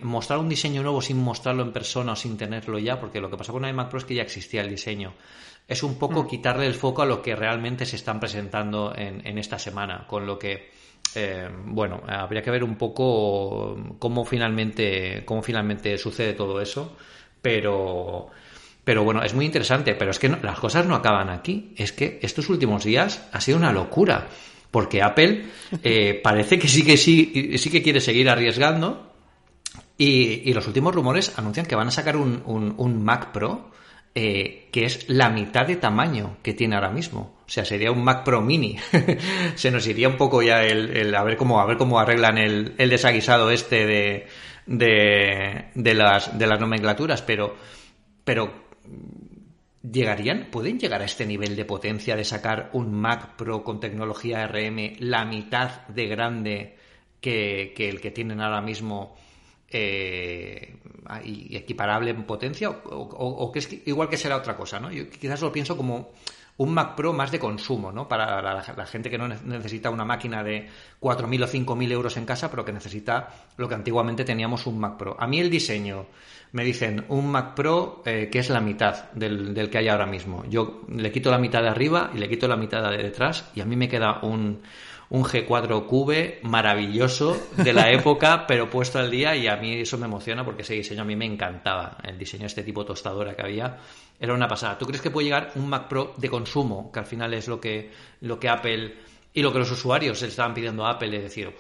[0.02, 3.36] mostrar un diseño nuevo sin mostrarlo en persona o sin tenerlo ya, porque lo que
[3.36, 5.14] pasó con el iMac Pro es que ya existía el diseño.
[5.66, 6.26] Es un poco mm.
[6.28, 10.24] quitarle el foco a lo que realmente se están presentando en, en esta semana, con
[10.24, 10.70] lo que
[11.14, 16.96] eh, bueno, habría que ver un poco cómo finalmente, cómo finalmente sucede todo eso,
[17.40, 18.28] pero,
[18.84, 22.18] pero bueno, es muy interesante, pero es que las cosas no acaban aquí, es que
[22.22, 24.28] estos últimos días ha sido una locura,
[24.70, 25.46] porque Apple
[25.82, 29.05] eh, parece que sí que sí, sí que quiere seguir arriesgando
[29.98, 33.70] y, los últimos rumores anuncian que van a sacar un, un Mac Pro
[34.18, 37.36] eh, que es la mitad de tamaño que tiene ahora mismo.
[37.46, 38.78] O sea, sería un Mac Pro Mini.
[39.56, 42.74] Se nos iría un poco ya el, a ver cómo a ver cómo arreglan el,
[42.78, 44.26] el desaguisado este de,
[44.64, 47.56] de, de, las, de las nomenclaturas, pero,
[48.24, 48.54] pero
[49.82, 50.46] ¿llegarían?
[50.50, 54.96] ¿Pueden llegar a este nivel de potencia de sacar un Mac Pro con tecnología RM
[55.00, 56.76] la mitad de grande
[57.20, 59.14] que, que el que tienen ahora mismo?
[59.70, 60.76] Eh,
[61.24, 64.90] y equiparable en potencia o, que es igual que será otra cosa, ¿no?
[64.90, 66.12] Yo quizás lo pienso como
[66.58, 68.08] un Mac Pro más de consumo, ¿no?
[68.08, 70.68] Para la, gente que no necesita una máquina de
[71.00, 74.96] 4.000 o 5.000 euros en casa, pero que necesita lo que antiguamente teníamos un Mac
[74.96, 75.16] Pro.
[75.18, 76.06] A mí el diseño,
[76.52, 80.06] me dicen un Mac Pro eh, que es la mitad del, del, que hay ahora
[80.06, 80.44] mismo.
[80.48, 83.60] Yo le quito la mitad de arriba y le quito la mitad de detrás y
[83.60, 84.62] a mí me queda un
[85.10, 89.98] un G4 Cube maravilloso de la época, pero puesto al día y a mí eso
[89.98, 91.98] me emociona porque ese diseño a mí me encantaba.
[92.02, 93.78] El diseño de este tipo tostadora que había
[94.18, 94.78] era una pasada.
[94.78, 97.60] ¿Tú crees que puede llegar un Mac Pro de consumo, que al final es lo
[97.60, 97.90] que,
[98.22, 98.94] lo que Apple
[99.32, 101.16] y lo que los usuarios le estaban pidiendo a Apple?
[101.16, 101.52] Es decir,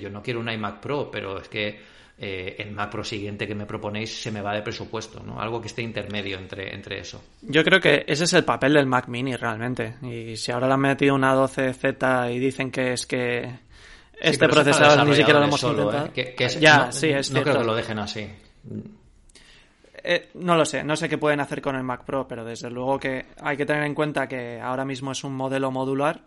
[0.00, 1.80] yo no quiero un iMac Pro, pero es que
[2.24, 5.40] eh, el macro siguiente que me proponéis se me va de presupuesto, ¿no?
[5.40, 7.20] Algo que esté intermedio entre, entre eso.
[7.42, 9.96] Yo creo que ese es el papel del Mac Mini realmente.
[10.02, 13.52] Y si ahora le han metido una 12Z y dicen que es que
[14.20, 16.10] este procesador ni siquiera lo hemos intentado.
[16.14, 16.34] ¿eh?
[16.60, 18.30] ya, no, sí, es no creo que lo dejen así.
[20.04, 22.70] Eh, no lo sé, no sé qué pueden hacer con el Mac Pro, pero desde
[22.70, 26.20] luego que hay que tener en cuenta que ahora mismo es un modelo modular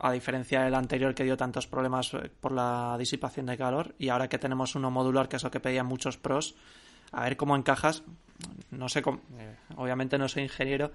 [0.00, 4.08] a diferencia del anterior que dio tantos problemas eh, por la disipación de calor y
[4.08, 6.54] ahora que tenemos uno modular que es lo que pedían muchos pros
[7.12, 8.02] a ver cómo encajas
[8.70, 10.92] no sé cómo eh, obviamente no soy ingeniero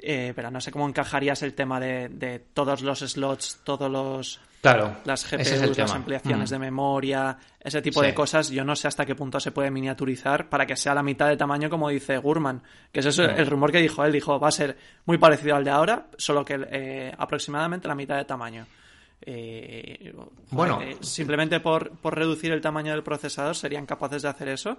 [0.00, 4.96] eh, pero no sé cómo encajarías el tema de, todos los slots, todos los claro,
[5.04, 6.54] las GPUs, las ampliaciones mm.
[6.54, 8.48] de memoria, ese tipo de cosas.
[8.50, 11.36] Yo no sé hasta qué punto se puede miniaturizar para que sea la mitad de
[11.36, 14.12] tamaño como dice Gurman, que es el rumor que dijo él.
[14.12, 18.16] Dijo va a ser muy parecido al de ahora, solo que eh, aproximadamente la mitad
[18.16, 18.66] de tamaño.
[19.20, 20.14] Eh,
[20.50, 24.78] bueno, simplemente por, por reducir el tamaño del procesador serían capaces de hacer eso.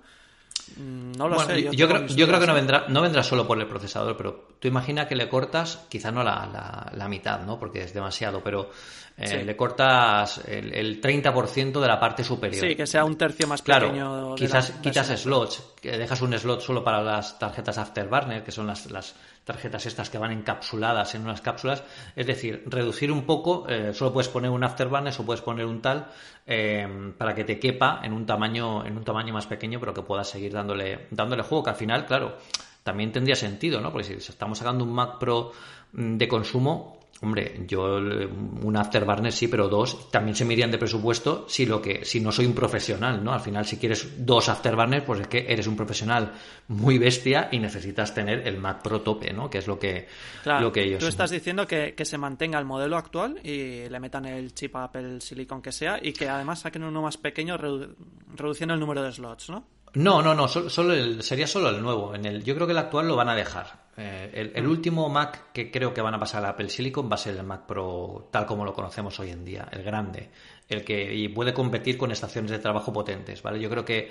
[0.78, 1.69] Mm, no lo sé.
[1.76, 4.67] Yo, creo, yo creo que no vendrá, no vendrá solo por el procesador, pero tú
[4.67, 7.60] imagina que le cortas, quizá no la, la, mitad, ¿no?
[7.60, 8.69] Porque es demasiado, pero
[9.17, 12.65] eh, le cortas el, el 30% de la parte superior.
[12.65, 14.36] Sí, que sea un tercio más pequeño.
[14.36, 18.89] quizás quitas slots, que dejas un slot solo para las tarjetas Afterburner, que son las,
[18.91, 19.15] las
[19.50, 21.84] tarjetas estas que van encapsuladas en unas cápsulas.
[22.16, 25.82] Es decir, reducir un poco, eh, solo puedes poner un Afterburner o puedes poner un
[25.82, 26.06] tal
[26.46, 30.04] eh, para que te quepa en un tamaño, en un tamaño más pequeño, pero que
[30.04, 32.38] puedas seguir dándole, dándole juego, que al final, claro,
[32.84, 33.92] también tendría sentido, ¿no?
[33.92, 35.52] Porque si estamos sacando un Mac Pro
[35.94, 40.77] mm, de consumo, Hombre, yo un afterburner sí, pero dos también se me irían de
[40.77, 43.34] presupuesto si lo que si no soy un profesional, ¿no?
[43.34, 46.32] Al final si quieres dos afterburners, pues es que eres un profesional
[46.69, 49.49] muy bestia y necesitas tener el Mac Pro tope, ¿no?
[49.49, 50.08] Que es lo que
[50.45, 53.99] lo que ellos Tú estás diciendo que, que, se mantenga el modelo actual y le
[53.99, 58.73] metan el chip Apple Silicon que sea y que además saquen uno más pequeño reduciendo
[58.73, 59.65] el número de slots, ¿no?
[59.95, 62.13] No, no, no, solo, sería solo el nuevo.
[62.13, 63.89] En el, yo creo que el actual lo van a dejar.
[63.97, 67.17] Eh, el, último Mac que creo que van a pasar a Apple Silicon va a
[67.17, 70.30] ser el Mac Pro tal como lo conocemos hoy en día, el grande,
[70.69, 73.60] el que puede competir con estaciones de trabajo potentes, ¿vale?
[73.60, 74.10] Yo creo que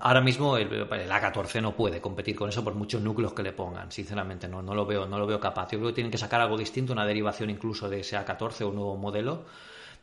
[0.00, 3.90] ahora mismo el, A14 no puede competir con eso por muchos núcleos que le pongan,
[3.90, 5.70] sinceramente no, no lo veo, no lo veo capaz.
[5.72, 8.68] Yo creo que tienen que sacar algo distinto, una derivación incluso de ese A14 o
[8.68, 9.46] un nuevo modelo.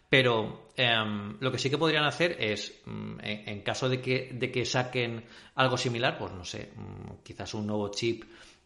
[0.10, 4.52] Pero em, lo que sí que podrían hacer es, mm, en, caso de que, de
[4.52, 8.24] que saquen algo similar, pues no sé, mm, quizás un nuevo chip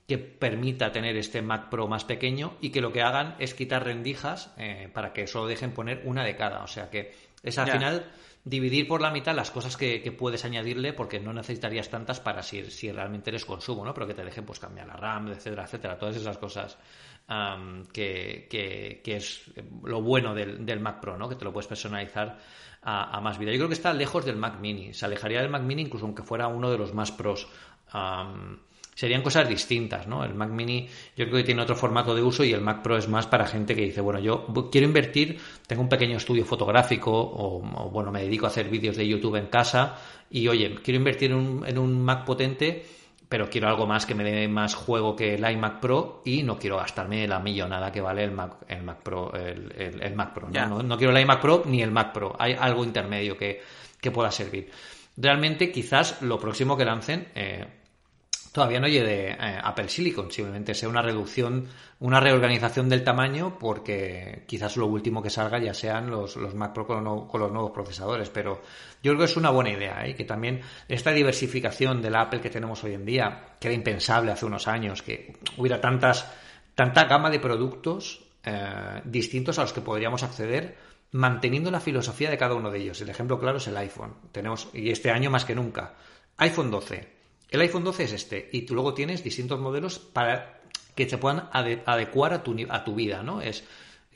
[0.07, 3.85] que permita tener este Mac Pro más pequeño y que lo que hagan es quitar
[3.85, 6.63] rendijas eh, para que solo dejen poner una de cada.
[6.63, 8.11] O sea que es al final
[8.43, 12.69] dividir por la mitad las cosas que, puedes añadirle porque no necesitarías tantas para si,
[12.69, 13.93] si realmente eres consumo, ¿no?
[13.93, 15.97] Pero que te dejen pues cambiar la RAM, etcétera, etcétera.
[15.97, 16.77] Todas esas cosas
[17.93, 18.47] que,
[19.03, 19.51] que, es
[19.83, 21.29] lo bueno del, Mac Pro, ¿no?
[21.29, 22.39] Que te lo puedes personalizar
[22.81, 23.51] a, más vida.
[23.51, 24.93] Yo creo que está lejos del Mac Mini.
[24.93, 27.47] Se alejaría del Mac Mini incluso aunque fuera uno de los más pros
[28.95, 30.23] serían cosas distintas, ¿no?
[30.23, 32.97] El Mac Mini yo creo que tiene otro formato de uso y el Mac Pro
[32.97, 37.11] es más para gente que dice, bueno, yo quiero invertir, tengo un pequeño estudio fotográfico
[37.11, 39.97] o, bueno, me dedico a hacer vídeos de YouTube en casa
[40.29, 42.85] y, oye, quiero invertir en un, en un Mac potente
[43.31, 46.59] pero quiero algo más que me dé más juego que el iMac Pro y no
[46.59, 50.49] quiero gastarme la millonada que vale el Mac, el Mac Pro, el, Mac Pro.
[50.49, 50.83] ¿no?
[50.83, 50.97] ¿no?
[50.97, 52.35] quiero el iMac Pro ni el Mac Pro.
[52.37, 53.61] Hay algo intermedio que,
[54.01, 54.69] que pueda servir.
[55.15, 57.65] Realmente, quizás lo próximo que lancen, eh,
[58.51, 61.67] todavía no llegue eh, Apple Silicon, simplemente sea una reducción,
[61.99, 66.73] una reorganización del tamaño, porque quizás lo último que salga ya sean los, los Mac
[66.73, 68.29] Pro con, los nuevos procesadores.
[68.29, 68.61] Pero
[69.01, 70.15] yo creo que es una buena idea, ¿eh?
[70.15, 74.31] que también esta diversificación de la Apple que tenemos hoy en día, que era impensable
[74.31, 76.29] hace unos años, que hubiera tantas,
[76.75, 82.37] tanta gama de productos eh, distintos a los que podríamos acceder manteniendo la filosofía de
[82.37, 83.01] cada uno de ellos.
[83.01, 84.15] El ejemplo claro es el iPhone.
[84.31, 85.93] Tenemos, y este año más que nunca,
[86.37, 87.20] iPhone 12
[87.51, 90.61] el iPhone 12 es este y tú luego tienes distintos modelos para
[90.95, 93.41] que se puedan adecuar a tu, a tu vida, ¿no?
[93.41, 93.63] Es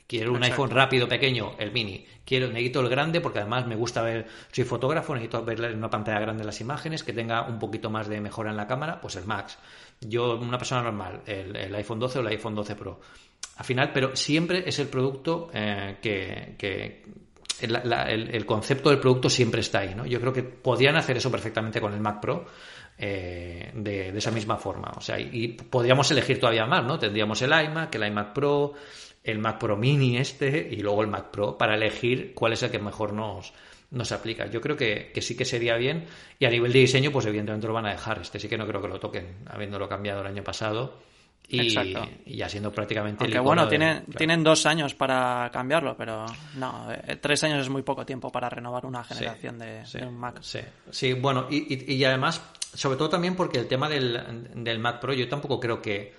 [0.06, 2.06] quiero un iPhone rápido, pequeño, el mini.
[2.24, 5.90] Quiero, necesito el grande porque además me gusta ver, soy fotógrafo, necesito ver en una
[5.90, 9.16] pantalla grande las imágenes, que tenga un poquito más de mejora en la cámara, pues
[9.16, 9.58] el Max.
[10.00, 13.00] Yo, una persona normal, el, iPhone 12 o el iPhone 12 Pro.
[13.56, 17.02] Al final, pero siempre es el producto eh, que,
[17.60, 20.04] el, concepto del producto siempre está ahí, ¿no?
[20.04, 22.46] Yo creo que podrían hacer eso perfectamente con el Mac Pro,
[22.98, 24.92] eh, de, esa misma forma.
[24.96, 26.98] O sea, y, podríamos elegir todavía más, ¿no?
[26.98, 28.74] Tendríamos el iMac, el iMac Pro,
[29.22, 32.70] el Mac Pro Mini este y luego el Mac Pro para elegir cuál es el
[32.70, 33.52] que mejor nos,
[33.90, 34.46] nos aplica.
[34.46, 36.06] Yo creo que, sí que sería bien
[36.38, 38.20] y a nivel de diseño, pues evidentemente lo van a dejar.
[38.20, 40.98] Este sí que no creo que lo toquen, habiéndolo cambiado el año pasado.
[41.48, 41.72] Y,
[42.26, 47.44] ya siendo prácticamente Aunque bueno, tienen, tienen dos años para cambiarlo, pero no, eh, tres
[47.44, 50.38] años es muy poco tiempo para renovar una generación de, un Mac.
[50.40, 50.58] Sí,
[50.90, 52.42] sí bueno, y, y, además
[52.76, 56.14] sobre todo también porque el tema del, Mac Pro, yo tampoco creo que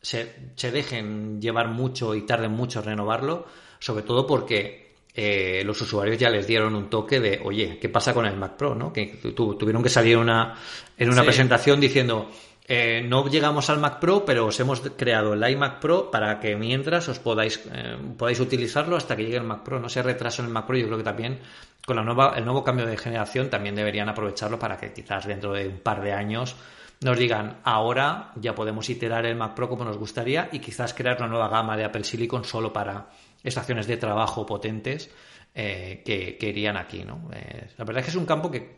[0.00, 3.46] se, dejen llevar mucho y tarden mucho en renovarlo,
[3.78, 8.14] sobre todo porque eh, los usuarios ya les dieron un toque de, oye, ¿qué pasa
[8.14, 8.74] con el Mac Pro?
[8.74, 8.92] ¿no?
[8.92, 10.56] Que tuvieron que salir una,
[10.96, 12.30] en una presentación diciendo,
[12.70, 16.54] eh, no llegamos al Mac Pro, pero os hemos creado el iMac Pro para que
[16.54, 19.80] mientras os podáis, eh, podáis utilizarlo hasta que llegue el Mac Pro.
[19.80, 21.38] No se retraso en el Mac Pro, yo creo que también
[21.86, 22.04] con el
[22.44, 26.12] nuevo cambio de generación también deberían aprovecharlo para que quizás dentro de un par de
[26.12, 26.54] años
[27.00, 31.16] nos digan ahora ya podemos iterar el Mac Pro como nos gustaría y quizás crear
[31.16, 33.08] una nueva gama de Apple Silicon solo para
[33.42, 35.10] estaciones de trabajo potentes
[35.54, 37.02] eh, que, irían aquí.
[37.02, 38.76] la verdad es que es un campo que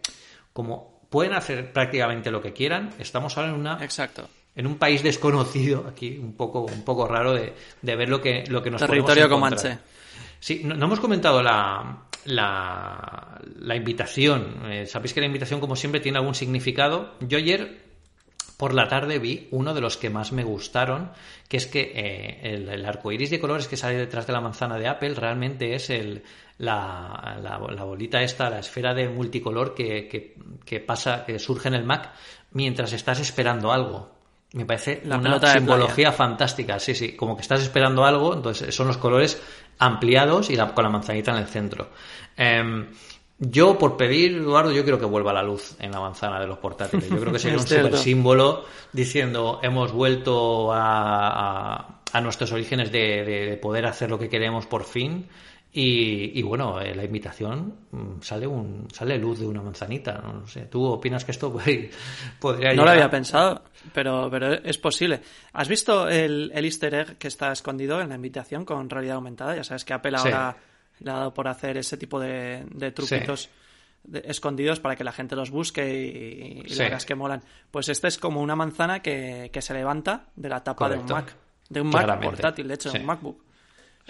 [0.52, 2.90] como pueden hacer prácticamente lo que quieran.
[2.98, 3.84] Estamos ahora en una.
[3.84, 4.28] Exacto.
[4.56, 8.62] En un país desconocido, aquí un poco, un poco raro de, ver lo que, lo
[8.62, 9.78] que nos Territorio comanche.
[10.40, 14.62] Sí, no, hemos comentado la, la, la invitación.
[14.70, 17.14] Eh, Sabéis que la invitación, como siempre, tiene algún significado.
[17.20, 17.90] Yo ayer
[18.56, 21.12] por la tarde vi uno de los que más me gustaron,
[21.48, 24.78] que es que eh, el, arco iris de colores que sale detrás de la manzana
[24.78, 26.22] de Apple realmente es el,
[26.60, 31.84] la, la, bolita esta, la esfera de multicolor que, que, pasa, que surge en el
[31.84, 32.12] Mac
[32.52, 34.10] mientras estás esperando algo.
[34.52, 38.98] Me parece una simbología fantástica, sí, sí, como que estás esperando algo, entonces son los
[38.98, 39.40] colores
[39.78, 41.88] ampliados y con la manzanita en el centro.
[42.36, 42.88] Em,
[43.38, 46.58] yo, por pedir, Eduardo, yo quiero que vuelva la luz en la manzana de los
[46.58, 47.08] portátiles.
[47.08, 53.24] Yo creo que sería un super símbolo diciendo hemos vuelto a, a nuestros orígenes de,
[53.24, 55.28] de poder hacer lo que queremos por fin
[55.72, 60.20] y, bueno, eh, la invitación mm, sale un sale luz de una manzanita.
[60.20, 61.52] No, sé, ¿tú opinas que esto
[62.40, 63.62] podría No lo había pensado,
[63.92, 65.20] pero, pero es posible.
[65.52, 69.54] ¿Has visto el, el, easter egg que está escondido en la invitación con realidad aumentada?
[69.54, 70.56] Ya sabes que Apple ahora
[70.98, 73.48] le ha dado por hacer ese tipo de, de truquitos.
[74.24, 77.44] escondidos para que la gente los busque y, y las que molan.
[77.70, 81.06] Pues este es como una manzana que, que se levanta de la tapa de un
[81.06, 81.36] Mac.
[81.68, 83.49] De un Mac portátil, de hecho, de un MacBook.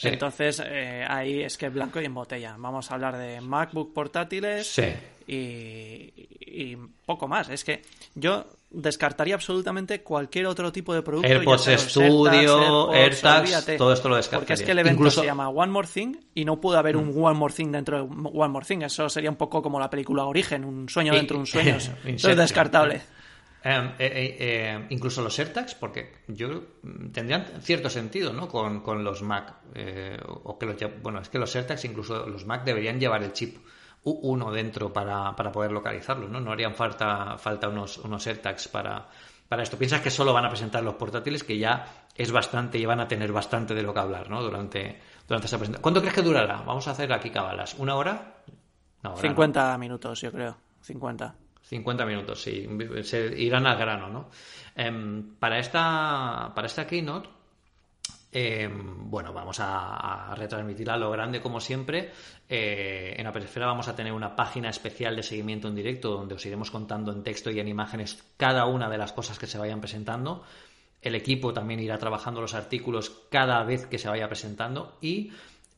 [0.02, 2.56] Entonces, eh, ahí es que blanco y en botella.
[2.58, 4.80] Vamos a hablar de MacBook portátiles
[5.26, 7.48] y, poco más.
[7.48, 7.82] Es que
[8.14, 11.28] yo descartaría absolutamente cualquier otro tipo de producto.
[11.28, 14.40] AirPods Studio, AirTags, todo esto lo descartaría.
[14.40, 17.14] Porque es que el evento se llama One More Thing y no puede haber un
[17.14, 17.22] mm.
[17.22, 18.82] One More Thing dentro de One More Thing.
[18.82, 21.76] Eso sería un poco como la película Origen, un sueño dentro de un sueño.
[21.76, 23.02] Eso es descartable.
[23.62, 26.62] Em, eh, eh, eh, incluso los AirTags, porque yo
[27.12, 28.48] tendrían cierto sentido, ¿no?
[28.48, 29.54] Con, con los Mac.
[30.44, 33.58] o que los, bueno, es que los AirTags, incluso los Mac, deberían llevar el chip
[34.04, 36.40] U1 dentro para, para poder localizarlos, ¿no?
[36.40, 39.06] No harían falta, falta unos, unos AirTags para,
[39.46, 39.76] para esto.
[39.76, 43.08] Piensas que solo van a presentar los portátiles, que ya es bastante y van a
[43.08, 44.42] tener bastante de lo que hablar, ¿no?
[44.42, 45.82] Durante, durante esa presentación.
[45.82, 46.62] ¿Cuánto crees que durará?
[46.62, 47.74] Vamos a hacer aquí cabalas.
[47.74, 48.36] ¿Una hora?
[49.16, 50.56] 50 minutos, yo creo.
[50.80, 51.34] 50.
[51.62, 52.68] 50 minutos, sí.
[53.02, 54.30] Se irán al grano, ¿no?
[54.74, 57.28] Em, para, esta, para esta keynote,
[58.32, 62.10] em, bueno, vamos a, retransmitirla a lo grande como siempre.
[62.48, 66.34] Eh, en Apple Esfera vamos a tener una página especial de seguimiento en directo donde
[66.34, 69.58] os iremos contando en texto y en imágenes cada una de las cosas que se
[69.58, 70.44] vayan presentando.
[71.02, 75.32] El equipo también irá trabajando los artículos cada vez que se vaya presentando y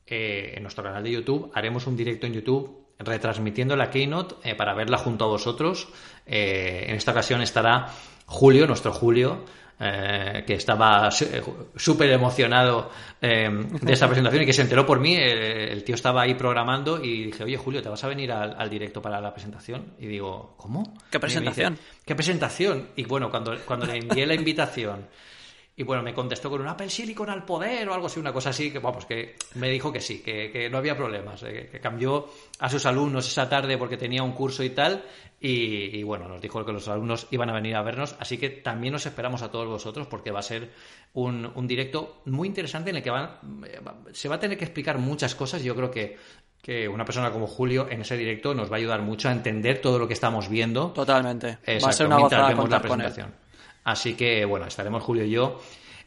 [0.07, 4.55] eh, en nuestro canal de YouTube haremos un directo en YouTube retransmitiendo la keynote eh,
[4.55, 5.89] para verla junto a vosotros.
[6.27, 7.89] Eh, en esta ocasión estará
[8.27, 9.45] Julio, nuestro Julio,
[9.79, 12.91] eh, que estaba súper emocionado
[13.21, 15.17] de esta presentación y que se enteró por mí.
[15.17, 19.01] el tío estaba ahí programando y dije, oye Julio, ¿te vas a venir al, directo
[19.01, 19.95] para la presentación?
[19.99, 20.95] Y digo, ¿cómo?
[21.11, 21.79] ¿Qué presentación?
[22.05, 22.89] ¿Qué presentación?
[22.97, 25.07] Y bueno, cuando, cuando le envié la invitación
[25.75, 28.51] y bueno, me contestó con un Apple Silicon al poder o algo así, una cosa
[28.51, 32.29] así, que vamos, que me dijo que sí, que, no había problemas, eh, que, cambió
[32.59, 35.03] a sus alumnos esa tarde porque tenía un curso y tal,
[35.41, 38.93] y, bueno, nos dijo que los alumnos iban a venir a vernos, así que también
[38.93, 40.71] nos esperamos a todos vosotros porque va a ser
[41.15, 43.81] un, directo muy interesante en el que van, eh,
[44.13, 46.17] se va a tener que explicar muchas cosas, yo creo que
[46.63, 49.81] que una persona como Julio en ese directo nos va a ayudar mucho a entender
[49.81, 50.93] todo lo que estamos viendo.
[50.93, 51.59] Totalmente.
[51.85, 53.42] Va a ser una gozada contar la presentación.
[53.85, 55.61] Así que, bueno, estaremos Julio y yo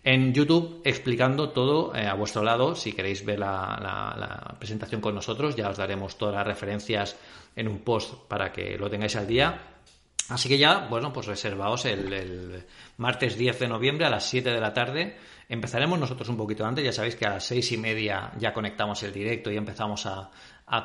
[0.06, 2.76] en YouTube explicando todo eh, a vuestro lado.
[2.76, 7.18] Si queréis ver la, presentación con nosotros, ya os daremos todas las referencias
[7.56, 9.60] en un post para que lo tengáis al día.
[10.30, 12.64] Así que ya, bueno, pues reservaos el,
[12.98, 15.18] martes 10 de noviembre a las 7 de la tarde.
[15.50, 19.04] Empezaremos nosotros un poquito antes, ya sabéis que a las seis y media ya conectamos
[19.04, 20.32] el directo y empezamos a,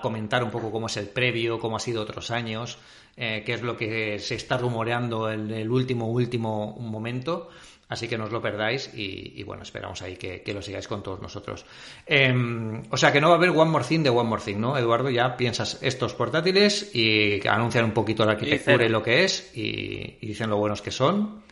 [0.02, 2.78] comentar un poco cómo es el previo, cómo ha sido otros años,
[3.16, 7.48] eh, qué es lo que se está rumoreando en el último, último momento.
[7.88, 11.20] Así que no os lo perdáis y, bueno, esperamos ahí que, lo sigáis con todos
[11.20, 11.66] nosotros.
[12.06, 14.58] Em, o sea que no va a haber One More Thing de One More Thing,
[14.58, 14.78] ¿no?
[14.78, 19.50] Eduardo, ya piensas estos portátiles y anuncian un poquito la arquitectura y, lo que es
[19.56, 21.42] y, dicen lo buenos que son.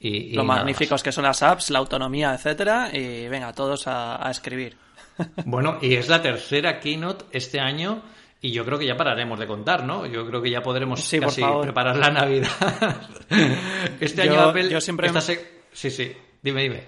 [0.00, 4.78] Y, lo magníficos que son las apps, la autonomía, etcétera, y venga, todos a escribir.
[5.44, 8.02] Bueno, y es la tercera keynote este año
[8.40, 10.04] y yo creo que ya pararemos de contar, ¿no?
[10.06, 12.50] Yo creo que ya podremos casi preparar la Navidad.
[14.00, 14.68] este año Apple...
[14.68, 15.08] Yo siempre...
[15.72, 16.12] Sí, sí.
[16.42, 16.84] Dime, dime.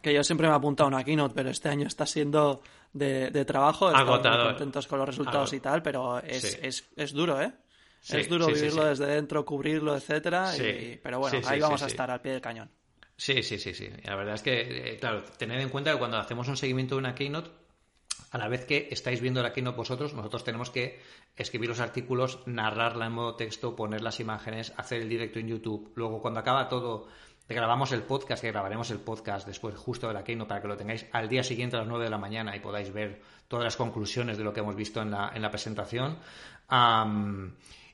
[0.00, 2.62] Que yo siempre me he apuntado a una keynote, pero este año está siendo
[2.92, 3.88] de, trabajo.
[3.88, 4.48] Agotador.
[4.48, 6.58] contentos con los resultados y tal, pero es,
[6.96, 7.52] es, duro, ¿eh?
[8.08, 10.52] es duro vivirlo desde dentro, cubrirlo, etcétera.
[11.02, 12.70] pero bueno, ahí vamos a estar al pie del cañón.
[13.20, 13.86] Sí, sí, sí, sí.
[14.04, 17.00] La verdad es que, eh, claro, tened en cuenta que cuando hacemos un seguimiento de
[17.00, 17.50] una keynote,
[18.30, 20.98] a la vez que estáis viendo la keynote vosotros, nosotros tenemos que
[21.36, 25.92] escribir los artículos, narrarla en modo texto, poner las imágenes, hacer el directo en YouTube.
[25.96, 27.08] Luego, cuando acaba todo,
[27.46, 30.78] grabamos el podcast, que grabaremos el podcast después justo de la keynote para que lo
[30.78, 33.76] tengáis al día siguiente a las 9 de la mañana y podáis ver todas las
[33.76, 36.16] conclusiones de lo que hemos visto en la, en la presentación.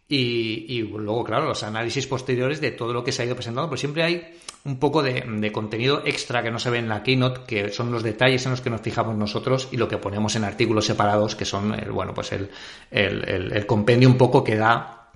[0.08, 3.80] Y, luego, claro, los análisis posteriores de todo lo que se ha ido presentando, pues
[3.80, 7.72] siempre hay un poco de, contenido extra que no se ve en la keynote, que
[7.72, 10.86] son los detalles en los que nos fijamos nosotros y lo que ponemos en artículos
[10.86, 12.50] separados, que son, el, bueno, pues el,
[12.92, 15.10] el, compendio un poco que da,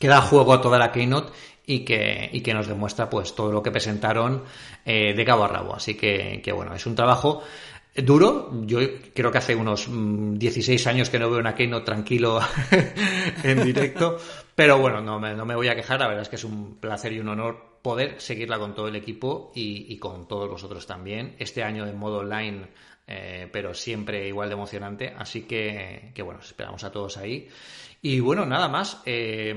[0.00, 1.32] que da juego a toda la keynote
[1.64, 4.42] y que, y que nos demuestra pues todo lo que presentaron
[4.84, 5.76] eh, de cabo a rabo.
[5.76, 7.44] Así que, que bueno, es un trabajo
[8.04, 8.80] Duro, yo
[9.14, 12.40] creo que hace unos 16 mm, años que no veo una Keynote tranquilo
[13.42, 14.18] en directo,
[14.54, 16.76] pero bueno, no me, no me voy a quejar, la verdad es que es un
[16.76, 21.36] placer y un honor poder seguirla con todo el equipo y, con todos vosotros también.
[21.38, 22.68] Este año en modo online,
[23.06, 25.14] eh, pero siempre igual de emocionante.
[25.16, 27.48] Así que, que bueno, esperamos a todos ahí.
[28.00, 29.02] Y bueno, nada más.
[29.06, 29.54] Eh,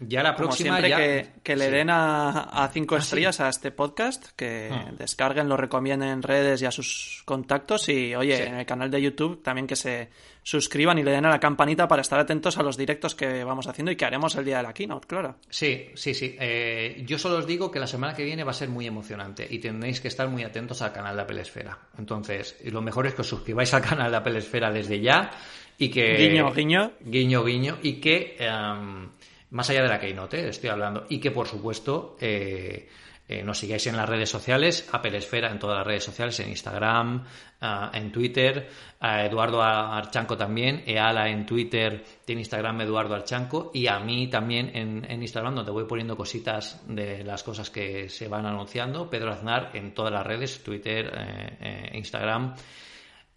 [0.00, 0.78] ya la próxima.
[0.80, 4.90] Siempre que, le den a, cinco ah, estrellas a este podcast, que ah.
[4.96, 7.88] descarguen, lo recomienden en redes y a sus contactos.
[7.88, 10.10] Y oye, en el canal de YouTube también que se
[10.48, 13.66] suscriban y le den a la campanita para estar atentos a los directos que vamos
[13.66, 15.36] haciendo y que haremos el día de la keynote, claro.
[15.50, 16.36] Sí, sí, sí.
[16.40, 19.46] Eh, yo solo os digo que la semana que viene va a ser muy emocionante
[19.50, 21.78] y tendréis que estar muy atentos al canal de Apple Esfera.
[21.98, 25.32] Entonces, lo mejor es que os suscribáis al canal de Apple Esfera desde ya
[25.76, 26.16] y que...
[26.16, 26.92] Guiño, guiño.
[26.98, 27.78] Guiño, guiño.
[27.82, 29.06] Y que, em,
[29.50, 32.88] más allá de la Keynote, eh, estoy hablando, y que por supuesto eh,
[33.28, 36.48] eh, nos sigáis en las redes sociales, Apple Esfera en todas las redes sociales, en
[36.48, 37.24] Instagram,
[37.60, 38.70] ah, en Twitter,
[39.00, 44.74] a Eduardo Archanco también, Eala en Twitter, tiene Instagram Eduardo Archanco, y a mí también
[44.74, 49.32] en, en, Instagram, donde voy poniendo cositas de las cosas que se van anunciando, Pedro
[49.32, 51.12] Aznar en todas las redes, Twitter,
[51.92, 52.54] Instagram.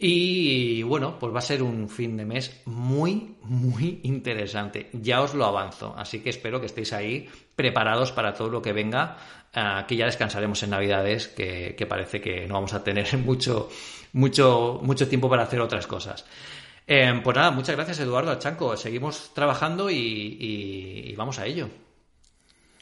[0.04, 4.90] Y bueno, pues va a ser un fin de mes muy, muy interesante.
[4.94, 5.94] Ya os lo avanzo.
[5.96, 7.30] Así que espero que estéis ahí
[7.62, 9.18] preparados para todo lo que venga.
[9.54, 13.70] Aquí ya descansaremos en Navidades, que, parece que no vamos a tener mucho,
[14.14, 16.26] mucho, mucho tiempo para hacer otras cosas.
[16.88, 18.76] Em, pues nada, muchas gracias Eduardo Chanco.
[18.76, 21.70] Seguimos trabajando y vamos a ello.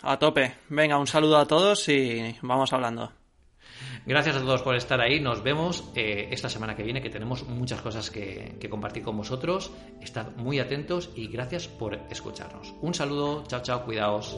[0.01, 0.55] A tope.
[0.69, 3.18] Venga, un saludo a todos y vamos hablando.
[4.05, 5.19] Gracias a todos por estar ahí.
[5.19, 9.17] Nos vemos eh, esta semana que viene, que tenemos muchas cosas que, que compartir con
[9.17, 9.71] vosotros.
[10.01, 12.73] Estad muy atentos y gracias por escucharnos.
[12.81, 14.37] Un saludo, chao, chao, cuidaos.